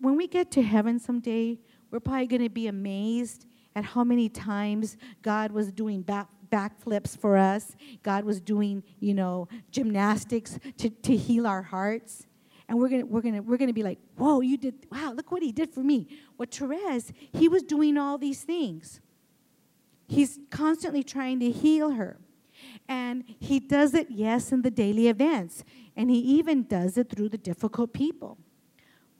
[0.00, 1.58] when we get to heaven someday,
[1.90, 7.16] we're probably going to be amazed at how many times God was doing back, backflips
[7.16, 7.76] for us.
[8.02, 12.26] God was doing, you know, gymnastics to, to heal our hearts.
[12.68, 15.42] And we're gonna, we're, gonna, we're gonna be like, whoa, you did, wow, look what
[15.42, 16.06] he did for me.
[16.38, 19.00] Well, Therese, he was doing all these things.
[20.10, 22.18] He's constantly trying to heal her.
[22.88, 25.62] And he does it, yes, in the daily events.
[25.96, 28.36] And he even does it through the difficult people.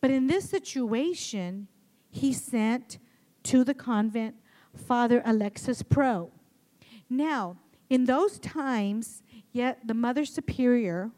[0.01, 1.69] But in this situation,
[2.11, 2.99] he sent
[3.45, 4.35] to the convent
[4.75, 6.33] Father Alexis Prou.
[7.09, 9.23] Now, in those times,
[9.53, 11.13] yet the Mother Superior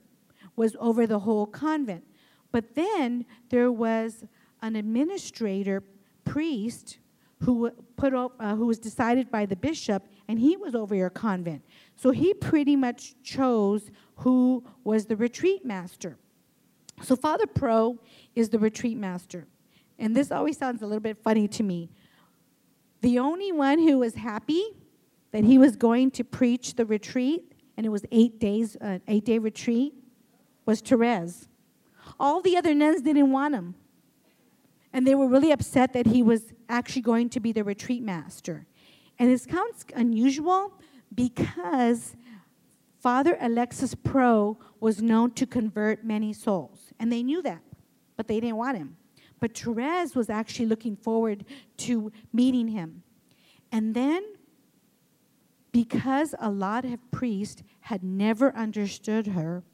[0.55, 2.05] was over the whole convent.
[2.51, 4.25] But then there was
[4.61, 5.83] an administrator
[6.27, 6.99] priest
[7.43, 11.11] who put up, uh, who was decided by the bishop, and he was over your
[11.11, 11.63] convent.
[11.97, 16.19] So he pretty much chose who was the retreat master.
[17.03, 17.99] So Father Prou
[18.37, 19.47] is the retreat master.
[19.99, 21.91] And this always sounds a little bit funny to me.
[23.01, 24.65] The only one who was happy
[25.33, 29.25] that he was going to preach the retreat, and it was eight days, uh, eight
[29.25, 29.95] day retreat,
[30.65, 31.49] was Therese.
[32.21, 33.75] All the other nuns didn't want him.
[34.93, 38.67] And they were really upset that he was actually going to be the retreat master.
[39.19, 40.75] And it sounds unusual
[41.15, 42.17] because
[43.01, 46.93] Father Alexis Prou was known to convert many souls.
[46.99, 47.63] And they knew that,
[48.17, 48.97] but they didn't want him.
[49.41, 51.45] But Therese was actually looking forward
[51.79, 53.03] to meeting him.
[53.73, 54.23] And then,
[55.73, 59.65] because a lot of priests had never understood her,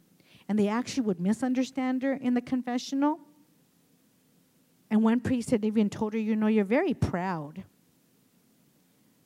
[0.48, 3.18] and they actually would misunderstand her in the confessional,
[4.90, 7.64] and one priest had even told her, You know, you're very proud.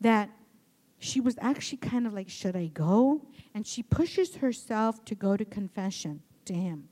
[0.00, 0.30] That
[0.98, 3.22] she was actually kind of like, Should I go?
[3.54, 6.88] And she pushes herself to go to confession to him.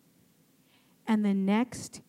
[1.06, 2.02] And the next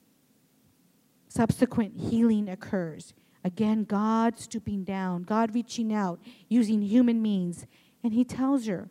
[1.28, 3.14] subsequent healing occurs.
[3.44, 7.66] Again, God stooping down, God reaching out, using human means.
[8.04, 8.90] And he tells her,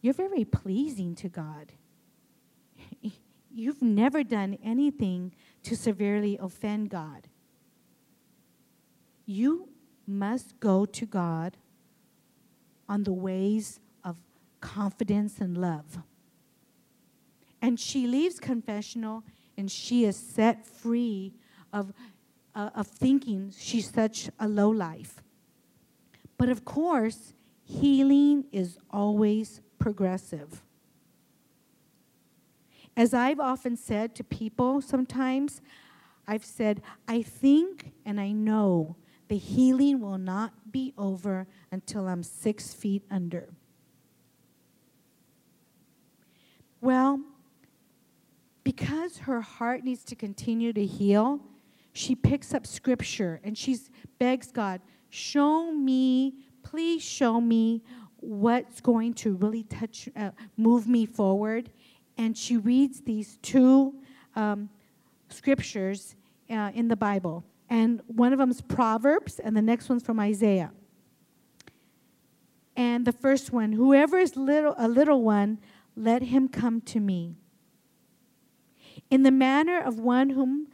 [0.00, 1.72] You're very pleasing to God.
[3.54, 7.28] You've never done anything to severely offend God.
[9.26, 9.68] You
[10.06, 11.56] must go to God
[12.88, 14.16] on the ways of
[14.60, 15.98] confidence and love.
[17.60, 19.22] And she leaves confessional
[19.56, 21.32] and she is set free
[21.72, 21.92] of,
[22.54, 25.22] uh, of thinking she's such a low life.
[26.36, 30.62] But of course, healing is always progressive.
[32.96, 35.62] As I've often said to people sometimes,
[36.26, 38.96] I've said, I think and I know
[39.28, 43.48] the healing will not be over until I'm six feet under.
[46.80, 47.20] Well,
[48.64, 51.40] because her heart needs to continue to heal,
[51.92, 53.78] she picks up scripture and she
[54.18, 57.82] begs God, show me, please show me
[58.16, 61.70] what's going to really touch, uh, move me forward.
[62.22, 63.94] And she reads these two
[64.36, 64.70] um,
[65.28, 66.14] scriptures
[66.48, 67.42] uh, in the Bible.
[67.68, 70.70] And one of them is Proverbs, and the next one's from Isaiah.
[72.76, 75.58] And the first one, whoever is little, a little one,
[75.96, 77.34] let him come to me
[79.10, 80.68] in the manner of one whom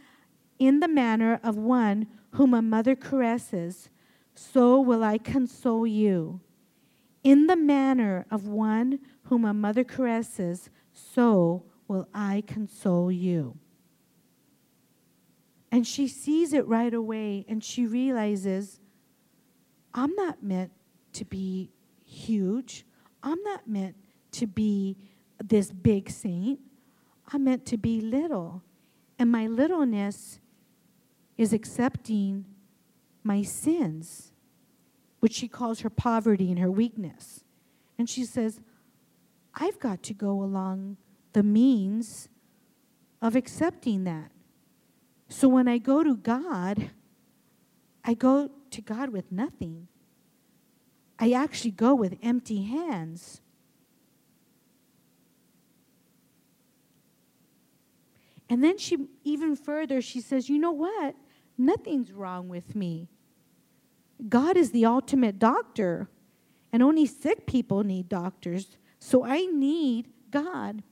[0.59, 3.91] in the manner of one whom a mother caresses
[4.35, 6.41] so will i console you
[7.25, 10.71] in the manner of one whom a mother caresses
[11.15, 13.57] so will i console you
[15.71, 18.81] and she sees it right away and she realizes
[19.95, 20.73] i'm not meant
[21.13, 21.71] to be
[22.05, 22.85] huge
[23.23, 23.97] i'm not meant
[24.33, 24.97] to be
[25.43, 26.61] this big saint
[27.33, 28.63] I'm meant to be little.
[29.19, 30.41] And my littleness
[31.37, 32.47] is accepting
[33.23, 34.33] my sins,
[35.21, 37.45] which she calls her poverty and her weakness.
[37.99, 38.61] And she says,
[39.59, 40.97] I've got to go along
[41.33, 42.29] the means
[43.21, 44.31] of accepting that.
[45.29, 46.91] So when I go to God,
[48.05, 49.89] I go to God with nothing.
[51.19, 53.41] I actually go with empty hands.
[58.49, 61.17] And then she, even further, she says, You know what?
[61.59, 63.09] Nothing's wrong with me.
[64.29, 66.09] God is the ultimate doctor,
[66.73, 68.79] and only sick people need doctors.
[68.99, 70.83] So I need God.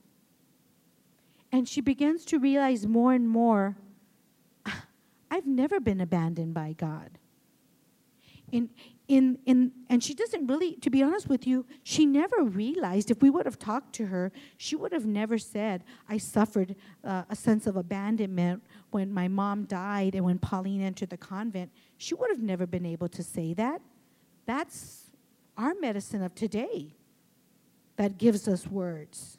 [1.51, 3.77] And she begins to realize more and more
[5.31, 7.17] I've never been abandoned by God.
[8.51, 8.69] In,
[9.09, 13.11] in, in, and she doesn't really, to be honest with you, she never realized.
[13.11, 17.23] If we would have talked to her, she would have never said, I suffered uh,
[17.29, 21.71] a sense of abandonment when my mom died and when Pauline entered the convent.
[21.97, 23.81] She would have never been able to say that.
[24.45, 25.09] That's
[25.57, 26.96] our medicine of today
[27.97, 29.37] that gives us words.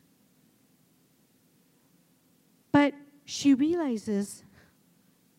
[2.70, 2.94] But
[3.24, 4.44] she realizes,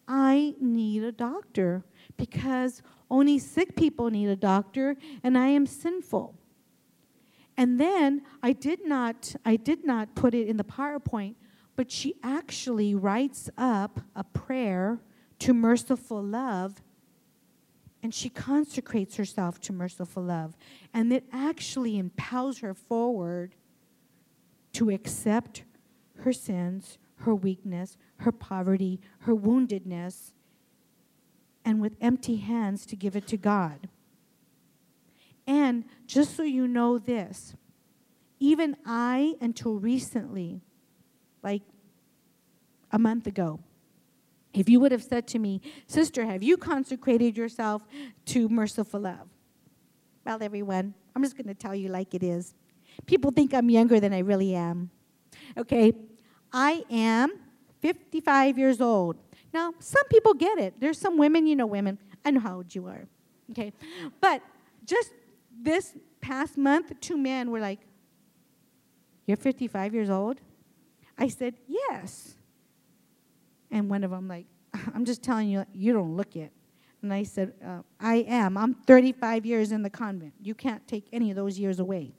[0.08, 1.84] I need a doctor
[2.18, 6.36] because only sick people need a doctor, and I am sinful.
[7.58, 11.36] And then I did not I did not put it in the PowerPoint,
[11.76, 15.02] but she actually writes up a prayer
[15.40, 16.82] to merciful love
[18.02, 20.56] and she consecrates herself to merciful love.
[20.94, 23.56] And it actually impels her forward
[24.74, 25.64] to accept
[26.20, 30.32] her sins, her weakness, her poverty, her woundedness,
[31.66, 33.90] and with empty hands to give it to God.
[35.46, 37.56] And just so you know this,
[38.40, 40.62] even I, until recently,
[41.44, 41.64] like
[42.92, 43.60] a month ago,
[44.60, 47.88] if you would have said to me, Sister, have you consecrated yourself
[48.26, 49.30] to merciful love?
[50.26, 52.54] Well, everyone, I'm just going to tell you like it is.
[53.06, 54.90] People think I'm younger than I really am.
[55.58, 55.94] Okay?
[56.52, 57.32] I am
[57.80, 59.16] 55 years old.
[59.54, 60.74] Now, some people get it.
[60.80, 61.98] There's some women, you know, women.
[62.26, 63.06] I know how old you are.
[63.52, 63.72] Okay?
[64.20, 64.42] But
[64.86, 65.14] just
[65.58, 67.80] this past month, two men were like,
[69.26, 70.42] You're 55 years old?
[71.18, 72.36] I said, Yes.
[73.72, 74.46] And one of them, like,
[74.94, 76.52] I'm just telling you, you don't look it.
[77.02, 78.58] And I said, uh, I am.
[78.58, 80.34] I'm 35 years in the convent.
[80.42, 82.14] You can't take any of those years away.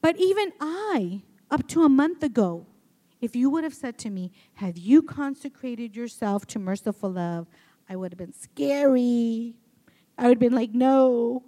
[0.00, 2.66] but even I, up to a month ago,
[3.20, 7.46] if you would have said to me, Have you consecrated yourself to merciful love?
[7.88, 9.54] I would have been scary.
[10.18, 11.44] I would have been like, No.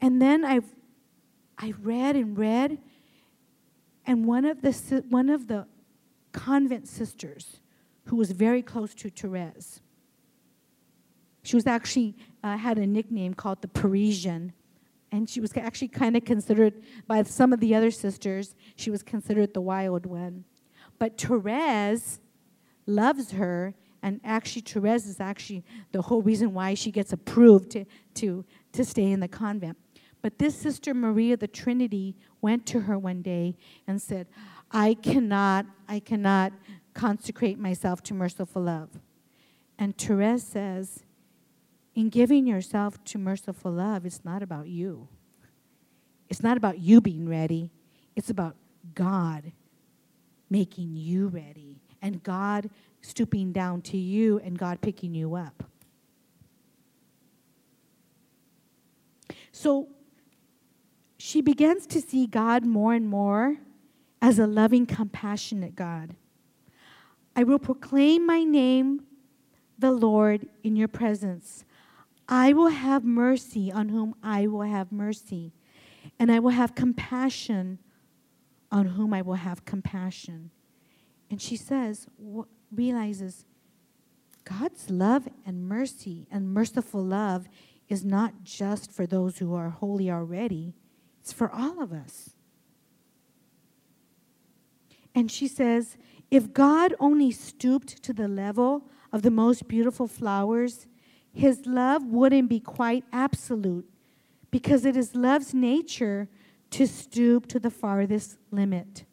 [0.00, 0.64] And then I've
[1.56, 2.78] I read and read,
[4.08, 5.66] and one of the, one of the
[6.32, 7.60] convent sisters
[8.06, 9.82] who was very close to Therese,
[11.42, 14.54] she was actually uh, had a nickname called the Parisian.
[15.12, 19.02] And she was actually kind of considered, by some of the other sisters, she was
[19.02, 20.44] considered the wild one.
[20.98, 22.18] But Therese
[22.86, 27.84] loves her, and actually, Therese is actually the whole reason why she gets approved to,
[28.14, 29.76] to, to stay in the convent.
[30.20, 33.56] But this sister Maria the Trinity went to her one day
[33.86, 34.26] and said,
[34.70, 36.52] I cannot, I cannot
[36.94, 38.90] consecrate myself to merciful love.
[39.78, 41.04] And Therese says,
[41.94, 45.08] in giving yourself to merciful love, it's not about you.
[46.28, 47.70] It's not about you being ready.
[48.16, 48.56] It's about
[48.94, 49.52] God
[50.50, 55.64] making you ready and God stooping down to you and God picking you up.
[59.52, 59.88] So
[61.28, 63.58] she begins to see God more and more
[64.22, 66.16] as a loving, compassionate God.
[67.36, 69.02] I will proclaim my name,
[69.78, 71.66] the Lord, in your presence.
[72.30, 75.52] I will have mercy on whom I will have mercy,
[76.18, 77.78] and I will have compassion
[78.72, 80.50] on whom I will have compassion.
[81.30, 82.06] And she says,
[82.72, 83.44] realizes
[84.46, 87.50] God's love and mercy and merciful love
[87.86, 90.72] is not just for those who are holy already
[91.28, 92.30] it's for all of us.
[95.14, 95.98] And she says,
[96.30, 100.86] if God only stooped to the level of the most beautiful flowers,
[101.30, 103.86] his love wouldn't be quite absolute
[104.50, 106.28] because it is love's nature
[106.70, 109.04] to stoop to the farthest limit.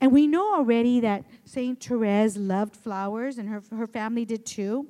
[0.00, 1.80] And we know already that St.
[1.80, 4.88] Therese loved flowers and her, her family did too.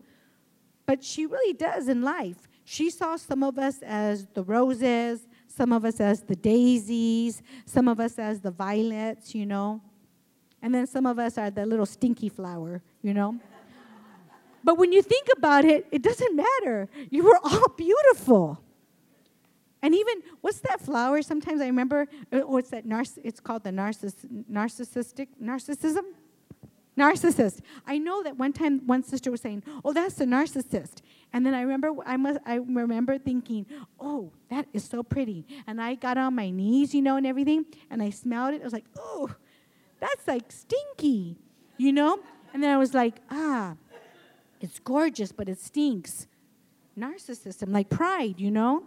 [0.86, 2.48] But she really does in life.
[2.64, 5.26] She saw some of us as the roses,
[5.56, 9.80] some of us as the daisies, some of us as the violets, you know.
[10.60, 13.38] And then some of us are the little stinky flower, you know.
[14.64, 16.88] but when you think about it, it doesn't matter.
[17.10, 18.60] You were all beautiful.
[19.82, 21.22] And even what's that flower?
[21.22, 26.04] Sometimes I remember uh, what's that narciss- it's called the narciss- narcissistic narcissism
[26.96, 27.60] narcissist.
[27.86, 31.54] I know that one time one sister was saying, "Oh, that's a narcissist," and then
[31.54, 33.66] I remember I must I remember thinking,
[33.98, 37.66] "Oh, that is so pretty," and I got on my knees, you know, and everything,
[37.90, 38.60] and I smelled it.
[38.60, 39.34] I was like, "Oh,
[40.00, 41.36] that's like stinky,"
[41.76, 42.20] you know,
[42.52, 43.74] and then I was like, "Ah,
[44.60, 46.26] it's gorgeous, but it stinks."
[46.96, 48.84] Narcissism, like pride, you know,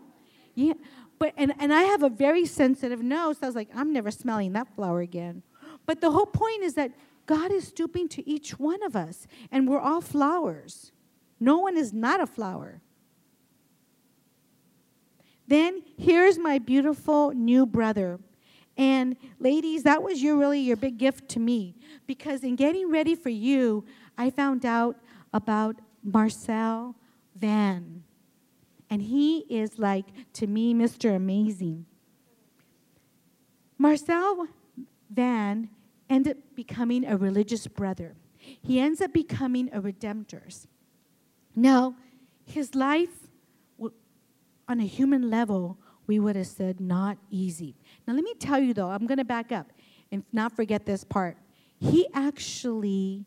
[0.56, 0.74] yeah.
[1.20, 3.40] But and and I have a very sensitive nose.
[3.40, 5.44] So I was like, "I'm never smelling that flower again."
[5.86, 6.92] But the whole point is that
[7.28, 10.92] God is stooping to each one of us, and we're all flowers.
[11.40, 12.82] No one is not a flower.
[15.46, 18.20] Then here's my beautiful new brother.
[18.78, 21.76] And ladies, that was your really your big gift to me
[22.06, 23.86] because in getting ready for you,
[24.18, 24.98] I found out
[25.34, 26.96] about Marcel
[27.36, 28.04] Van.
[28.90, 31.16] And he is like to me Mr.
[31.16, 31.86] Amazing.
[33.78, 34.48] Marcel
[35.10, 35.70] Van
[36.10, 38.16] ended up becoming a religious brother.
[38.38, 40.68] He ends up becoming a redemptor.
[41.56, 41.96] Now,
[42.46, 43.10] his life,
[44.70, 45.78] on a human level,
[46.08, 47.76] we would have said not easy.
[48.08, 49.72] Now, let me tell you though, I'm going to back up
[50.12, 51.38] and not forget this part.
[51.80, 53.26] He actually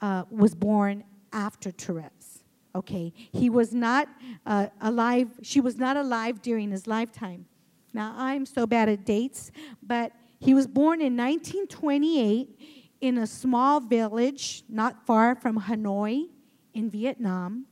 [0.00, 2.44] uh, was born after Therese.
[2.74, 4.08] Okay, he was not
[4.46, 7.44] uh, alive, she was not alive during his lifetime.
[7.92, 9.50] Now, I'm so bad at dates,
[9.82, 10.12] but
[10.42, 12.58] he was born in 1928
[13.00, 16.30] in a small village not far from Hanoi
[16.74, 17.66] in Vietnam.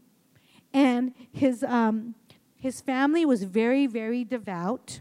[0.73, 2.15] And his, um,
[2.55, 5.01] his family was very, very devout.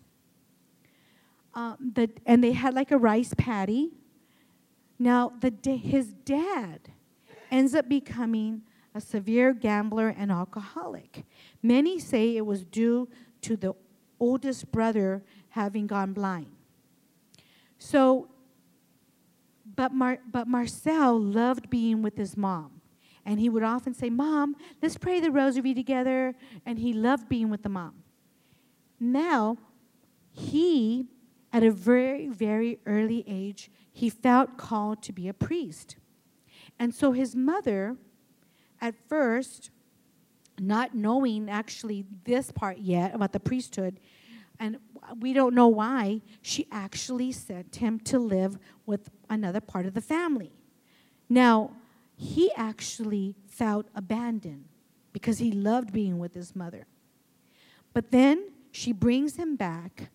[1.53, 3.91] Um, the, and they had like a rice paddy.
[4.97, 6.89] Now, the, his dad
[7.51, 8.63] ends up becoming
[8.95, 11.24] a severe gambler and alcoholic.
[11.61, 13.09] Many say it was due
[13.41, 13.76] to the
[14.20, 16.59] oldest brother having gone blind.
[17.80, 18.27] So,
[19.75, 22.82] but, Mar- but Marcel loved being with his mom.
[23.25, 26.36] And he would often say, Mom, let's pray the rosary together.
[26.65, 28.03] And he loved being with the mom.
[28.99, 29.57] Now,
[30.32, 31.07] he,
[31.51, 35.95] at a very, very early age, he felt called to be a priest.
[36.77, 37.97] And so his mother,
[38.82, 39.71] at first,
[40.59, 43.99] not knowing actually this part yet about the priesthood,
[44.60, 44.78] and
[45.20, 50.01] we don't know why, she actually sent him to live with another part of the
[50.01, 50.51] family.
[51.30, 51.72] Now,
[52.16, 54.66] he actually felt abandoned
[55.14, 56.86] because he loved being with his mother.
[57.93, 60.10] But then she brings him back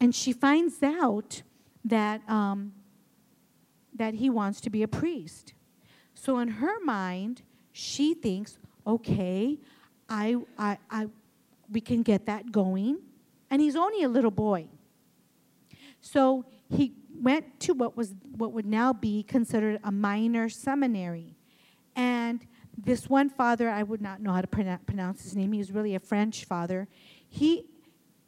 [0.00, 1.42] and she finds out
[1.84, 2.72] that, um,
[3.94, 5.52] that he wants to be a priest.
[6.14, 7.42] So in her mind,
[7.72, 9.58] she thinks, okay,
[10.08, 11.06] I, I, I,
[11.70, 12.98] we can get that going.
[13.50, 14.68] And he's only a little boy.
[16.00, 21.36] So he went to what was what would now be considered a minor seminary.
[21.96, 22.46] And
[22.76, 25.52] this one father, I would not know how to pronounce his name.
[25.52, 26.86] He was really a French father.
[27.28, 27.64] He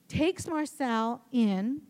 [0.08, 1.82] takes Marcel in,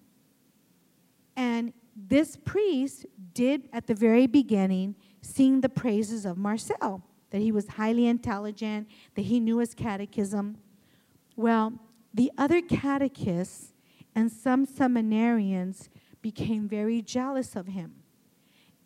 [1.37, 7.51] and this priest did at the very beginning sing the praises of Marcel, that he
[7.51, 10.59] was highly intelligent, that he knew his catechism.
[11.37, 11.73] Well,
[12.13, 13.73] the other catechists
[14.15, 15.89] and some seminarians
[16.23, 17.95] became very jealous of him.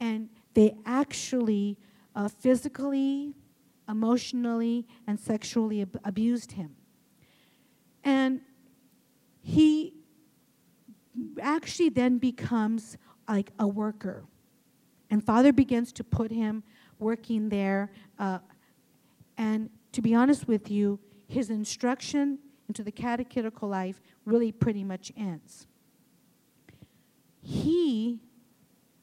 [0.01, 1.79] And they actually
[2.14, 3.35] uh, physically,
[3.89, 6.77] emotionally, and sexually ab- abused him.
[8.05, 8.41] And
[9.43, 9.95] he
[11.41, 12.97] actually then becomes
[13.29, 14.25] like a worker.
[15.11, 16.62] And Father begins to put him
[16.99, 17.91] working there.
[18.18, 18.39] Uh,
[19.37, 22.39] and to be honest with you, his instruction
[22.69, 25.67] into the catechetical life really pretty much ends.
[27.41, 28.21] He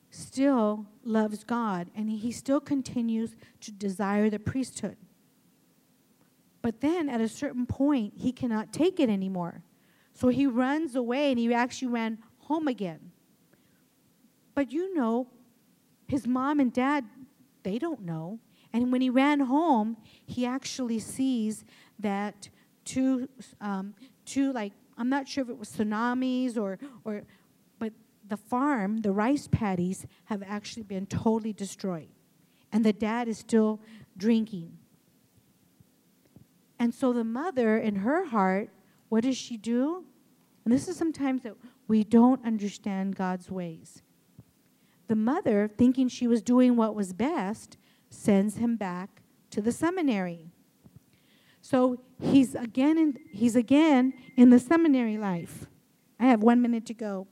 [0.09, 4.97] still loves God and he still continues to desire the priesthood.
[6.61, 9.63] But then at a certain point, he cannot take it anymore.
[10.13, 13.11] So he runs away and he actually ran home again.
[14.53, 15.27] But you know,
[16.07, 17.05] his mom and dad,
[17.63, 18.39] they don't know.
[18.73, 21.63] And when he ran home, he actually sees
[21.99, 22.49] that
[22.85, 23.27] two,
[23.59, 23.93] um,
[24.25, 27.23] two like, I'm not sure if it was tsunamis or, or
[27.79, 27.93] but
[28.27, 32.09] the farm, the rice paddies, have actually been totally destroyed.
[32.71, 33.81] And the dad is still
[34.17, 34.77] drinking.
[36.79, 38.69] And so the mother, in her heart,
[39.09, 40.05] what does she do?
[40.63, 41.55] And this is sometimes that
[41.87, 44.01] we don't understand God's ways.
[45.07, 47.77] The mother, thinking she was doing what was best,
[48.09, 50.50] sends him back to the seminary.
[51.71, 55.67] So he's again in, he's again in the seminary life.
[56.19, 57.27] I have one minute to go.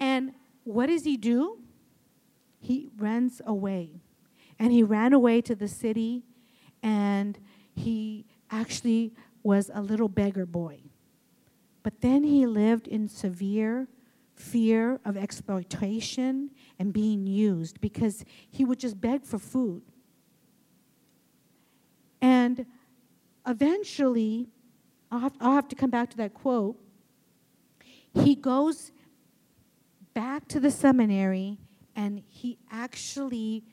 [0.00, 0.32] And
[0.64, 1.60] what does he do?
[2.58, 4.00] He runs away.
[4.58, 6.24] And he ran away to the city,
[6.82, 7.38] and
[7.72, 9.12] he actually
[9.44, 10.80] was a little beggar boy.
[11.84, 13.86] But then he lived in severe
[14.34, 16.50] fear of exploitation
[16.80, 19.82] and being used because he would just beg for food.
[22.20, 22.66] And
[23.46, 24.48] eventually,
[25.10, 26.76] I'll have, I'll have to come back to that quote.
[28.14, 28.92] He goes
[30.14, 31.58] back to the seminary
[31.94, 33.64] and he actually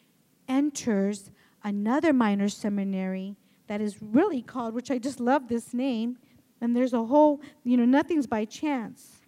[0.47, 1.31] enters
[1.63, 3.35] another minor seminary
[3.67, 6.17] that is really called, which I just love this name,
[6.61, 9.21] and there's a whole, you know, nothing's by chance.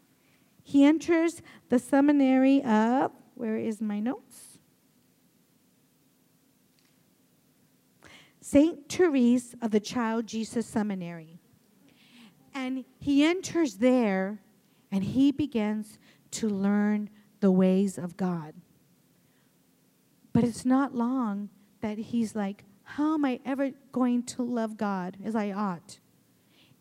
[0.64, 4.49] He enters the seminary of, where is my notes?
[8.42, 8.88] St.
[8.88, 11.40] Therese of the Child Jesus Seminary.
[12.54, 14.42] And he enters there
[14.92, 16.00] and he begins
[16.32, 17.10] to learn
[17.40, 18.54] the ways of God.
[20.34, 21.50] But it's not long
[21.82, 26.00] that he's like, How am I ever going to love God as I ought?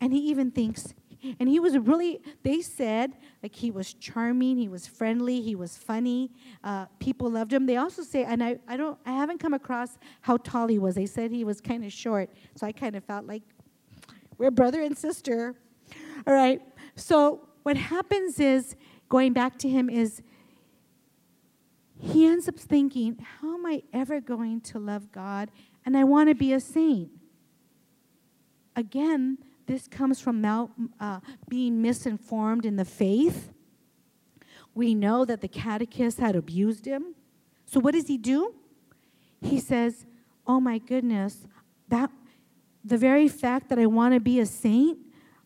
[0.01, 0.93] And he even thinks
[1.39, 5.77] And he was really, they said, like he was charming, he was friendly, he was
[5.77, 6.31] funny.
[6.63, 7.65] Uh, people loved him.
[7.65, 10.95] They also say, and I, I don't, I haven't come across how tall he was.
[10.95, 12.29] They said he was kind of short.
[12.55, 13.43] So I kind of felt like
[14.37, 15.55] we're brother and sister.
[16.25, 16.61] All right.
[16.95, 18.75] So what happens is,
[19.09, 20.21] going back to him, is
[21.99, 25.51] he ends up thinking, how am I ever going to love God?
[25.85, 27.09] And I want to be a saint.
[28.75, 29.39] Again,
[29.69, 33.53] this comes from now uh, being misinformed in the faith.
[34.73, 37.13] We know that the catechist had abused him.
[37.67, 38.55] So what does he do?
[39.41, 40.07] He says,
[40.47, 41.47] "Oh my goodness,
[41.87, 42.09] that
[42.83, 44.97] the very fact that I want to be a saint,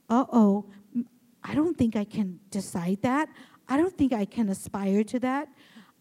[0.09, 0.71] uh-oh,
[1.43, 3.27] I don't think I can decide that.
[3.67, 5.49] I don't think I can aspire to that.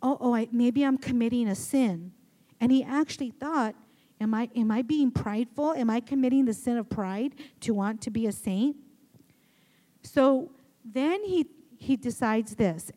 [0.01, 2.13] Oh, oh, I, maybe I'm committing a sin."
[2.61, 3.75] And he actually thought
[4.23, 5.75] Am I, am I being prideful?
[5.75, 8.77] Am I committing the sin of pride to want to be a saint?
[10.05, 10.53] So
[10.85, 11.47] then he,
[11.77, 12.93] he decides this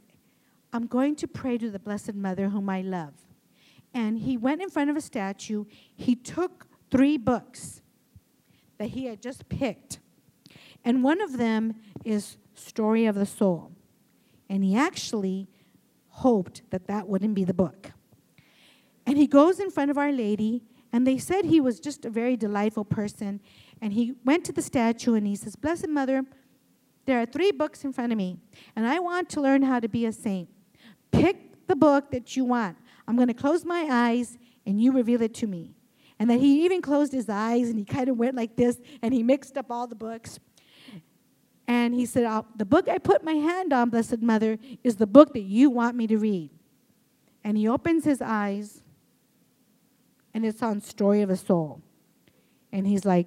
[0.71, 3.13] I'm going to pray to the Blessed Mother whom I love.
[3.91, 5.65] And he went in front of a statue.
[5.95, 7.82] He took three books
[8.78, 9.99] that he had just picked.
[10.84, 11.73] And one of them
[12.03, 13.71] is Story of the Soul.
[14.47, 15.47] And he actually
[16.09, 17.93] hoped that that wouldn't be the book.
[19.07, 20.61] And he goes in front of Our Lady
[20.94, 23.42] and they said he was just a very delightful person.
[23.82, 26.24] And he went to the statue and he says, Blessed Mother,
[27.06, 28.38] there are three books in front of me,
[28.76, 30.50] and I want to learn how to be a saint.
[31.12, 32.78] Pick the book that you want.
[33.08, 35.76] I'm going to close my eyes and you reveal it to me.
[36.18, 39.14] And then he even closed his eyes and he kind of went like this and
[39.14, 40.40] he mixed up all the books.
[41.68, 45.08] And he said, oh, The book I put my hand on, Blessed Mother, is the
[45.08, 46.52] book that you want me to read.
[47.44, 48.82] And he opens his eyes
[50.36, 51.82] and it's on Story of a Soul.
[52.74, 53.26] And he's like,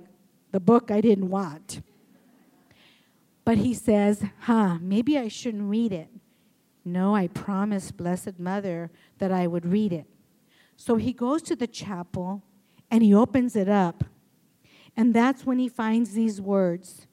[0.53, 1.81] the book I didn't want.
[3.47, 6.11] But he says, huh, maybe I shouldn't read it.
[6.85, 10.05] No, I promised Blessed Mother that I would read it.
[10.77, 12.43] So he goes to the chapel
[12.91, 14.05] and he opens it up.
[14.95, 17.07] And that's when he finds these words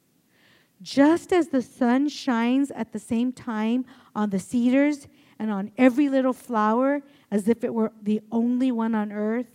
[0.81, 5.07] Just as the sun shines at the same time on the cedars
[5.39, 9.54] and on every little flower, as if it were the only one on earth,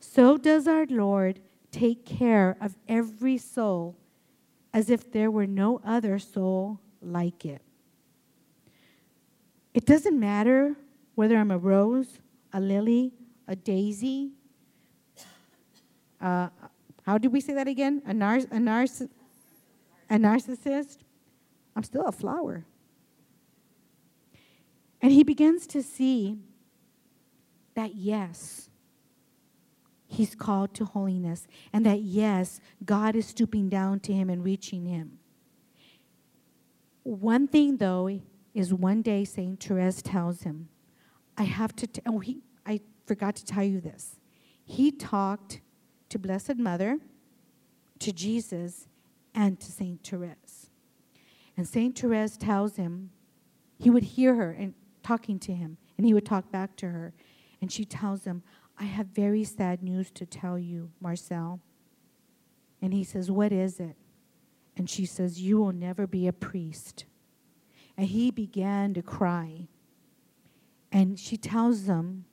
[0.00, 1.40] so does our Lord
[1.70, 3.96] take care of every soul
[4.72, 7.62] as if there were no other soul like it.
[9.74, 10.74] It doesn't matter
[11.14, 12.18] whether I'm a rose,
[12.52, 13.12] a lily,
[13.46, 14.32] a daisy.
[16.20, 16.48] Uh,
[17.04, 18.02] how do we say that again?
[18.06, 19.10] A, nar- a, narciss-
[20.10, 20.98] a narcissist?
[21.74, 22.64] I'm still a flower.
[25.02, 26.38] And he begins to see
[27.74, 28.70] that, yes,
[30.06, 34.86] he's called to holiness, and that yes, God is stooping down to him and reaching
[34.86, 35.18] him.
[37.02, 38.20] One thing, though,
[38.54, 39.62] is one day St.
[39.62, 40.68] Therese tells him,
[41.36, 44.16] I have to, t- oh, he, I forgot to tell you this.
[44.64, 45.60] He talked
[46.08, 46.98] to Blessed Mother,
[48.00, 48.88] to Jesus,
[49.34, 50.02] and to St.
[50.02, 50.70] Therese.
[51.56, 51.96] And St.
[51.96, 53.10] Therese tells him,
[53.78, 57.14] he would hear her and talking to him, and he would talk back to her.
[57.60, 58.42] And she tells him,
[58.78, 61.60] I have very sad news to tell you, Marcel.
[62.82, 63.96] And he says, What is it?
[64.76, 67.06] And she says, You will never be a priest.
[67.96, 69.68] And he began to cry.
[70.92, 72.26] And she tells them,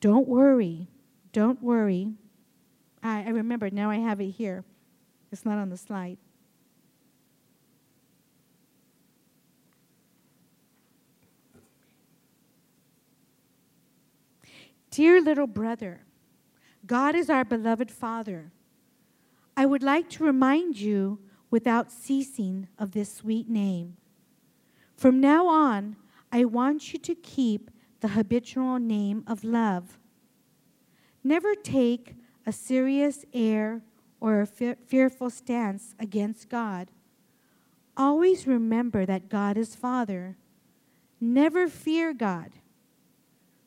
[0.00, 0.88] Don't worry.
[1.32, 2.12] Don't worry.
[3.02, 4.64] I, I remember, now I have it here.
[5.30, 6.18] It's not on the slide.
[14.94, 16.02] Dear little brother,
[16.86, 18.52] God is our beloved Father.
[19.56, 21.18] I would like to remind you
[21.50, 23.96] without ceasing of this sweet name.
[24.96, 25.96] From now on,
[26.30, 29.98] I want you to keep the habitual name of love.
[31.24, 32.14] Never take
[32.46, 33.82] a serious air
[34.20, 36.92] or a fearful stance against God.
[37.96, 40.36] Always remember that God is Father.
[41.20, 42.52] Never fear God.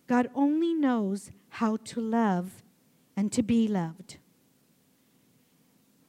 [0.07, 2.63] God only knows how to love
[3.15, 4.17] and to be loved.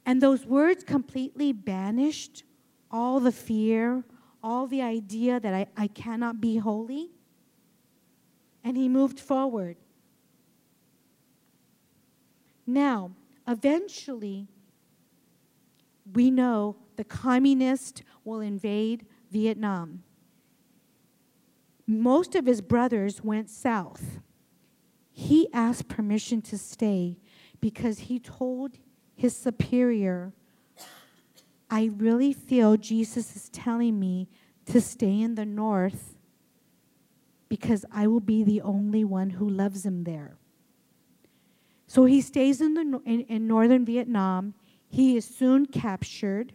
[0.05, 2.43] And those words completely banished
[2.89, 4.03] all the fear,
[4.41, 7.11] all the idea that I, I cannot be holy.
[8.63, 9.77] And he moved forward.
[12.65, 13.11] Now,
[13.47, 14.47] eventually,
[16.13, 20.03] we know the communists will invade Vietnam
[21.89, 24.19] most of his brothers went south.
[25.11, 27.17] He asked permission to stay
[27.59, 28.77] because he told
[29.15, 30.31] his superior,
[31.69, 34.29] I really feel Jesus is telling me
[34.67, 36.15] to stay in the north
[37.49, 40.37] because I will be the only one who loves him there.
[41.87, 44.53] So he stays in, the, in, in northern Vietnam.
[44.87, 46.53] He is soon captured.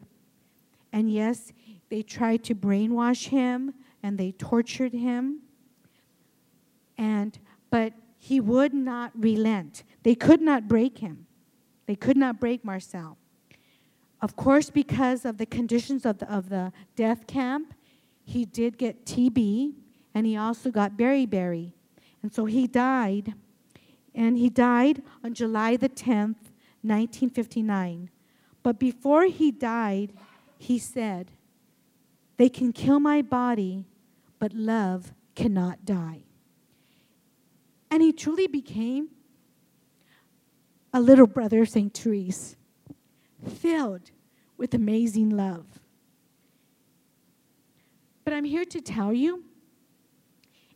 [0.93, 1.53] And yes,
[1.89, 3.75] they tried to brainwash him
[4.05, 5.41] and they tortured him.
[6.99, 7.37] And
[7.71, 9.83] but he would not relent.
[10.05, 11.27] They could not break him.
[11.87, 13.19] They could not break Marcel.
[14.21, 17.75] Of course, because of the conditions of the, of the death camp,
[18.25, 19.73] he did get TB
[20.15, 21.73] and he also got beriberi.
[22.23, 23.35] And so he died.
[24.15, 26.53] And he died on July the 10th,
[26.83, 28.11] 1959.
[28.63, 30.13] But before he died,
[30.59, 31.33] he said,
[32.37, 33.85] They can kill my body,
[34.45, 36.23] but love cannot die.
[37.91, 39.09] And he truly became
[40.93, 41.97] a little brother of St.
[41.97, 42.55] Therese,
[43.49, 44.11] filled
[44.59, 45.65] with amazing love.
[48.23, 49.45] But I'm here to tell you,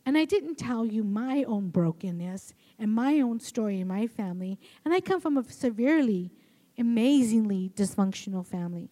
[0.03, 4.57] and I didn't tell you my own brokenness and my own story in my family,
[4.83, 6.31] and I come from a severely,
[6.75, 8.89] amazingly dysfunctional family.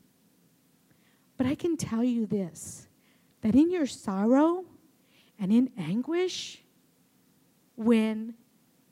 [1.36, 2.87] But I can tell you this
[3.42, 4.66] that in your sorrow
[5.40, 6.64] and in anguish,
[7.76, 8.34] when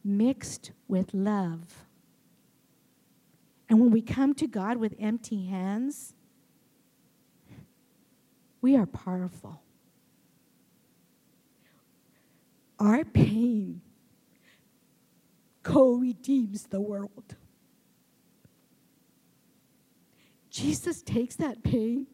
[0.03, 1.85] mixed with love,
[3.67, 6.13] and when we come to God with empty hands,
[8.61, 9.61] we are powerful.
[12.79, 13.81] Our pain
[15.63, 17.35] co redeems the world.
[20.49, 22.07] Jesus takes that pain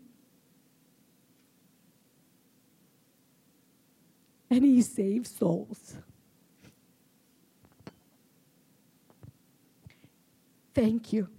[4.51, 5.95] and he saves souls.
[10.73, 11.29] Thank you.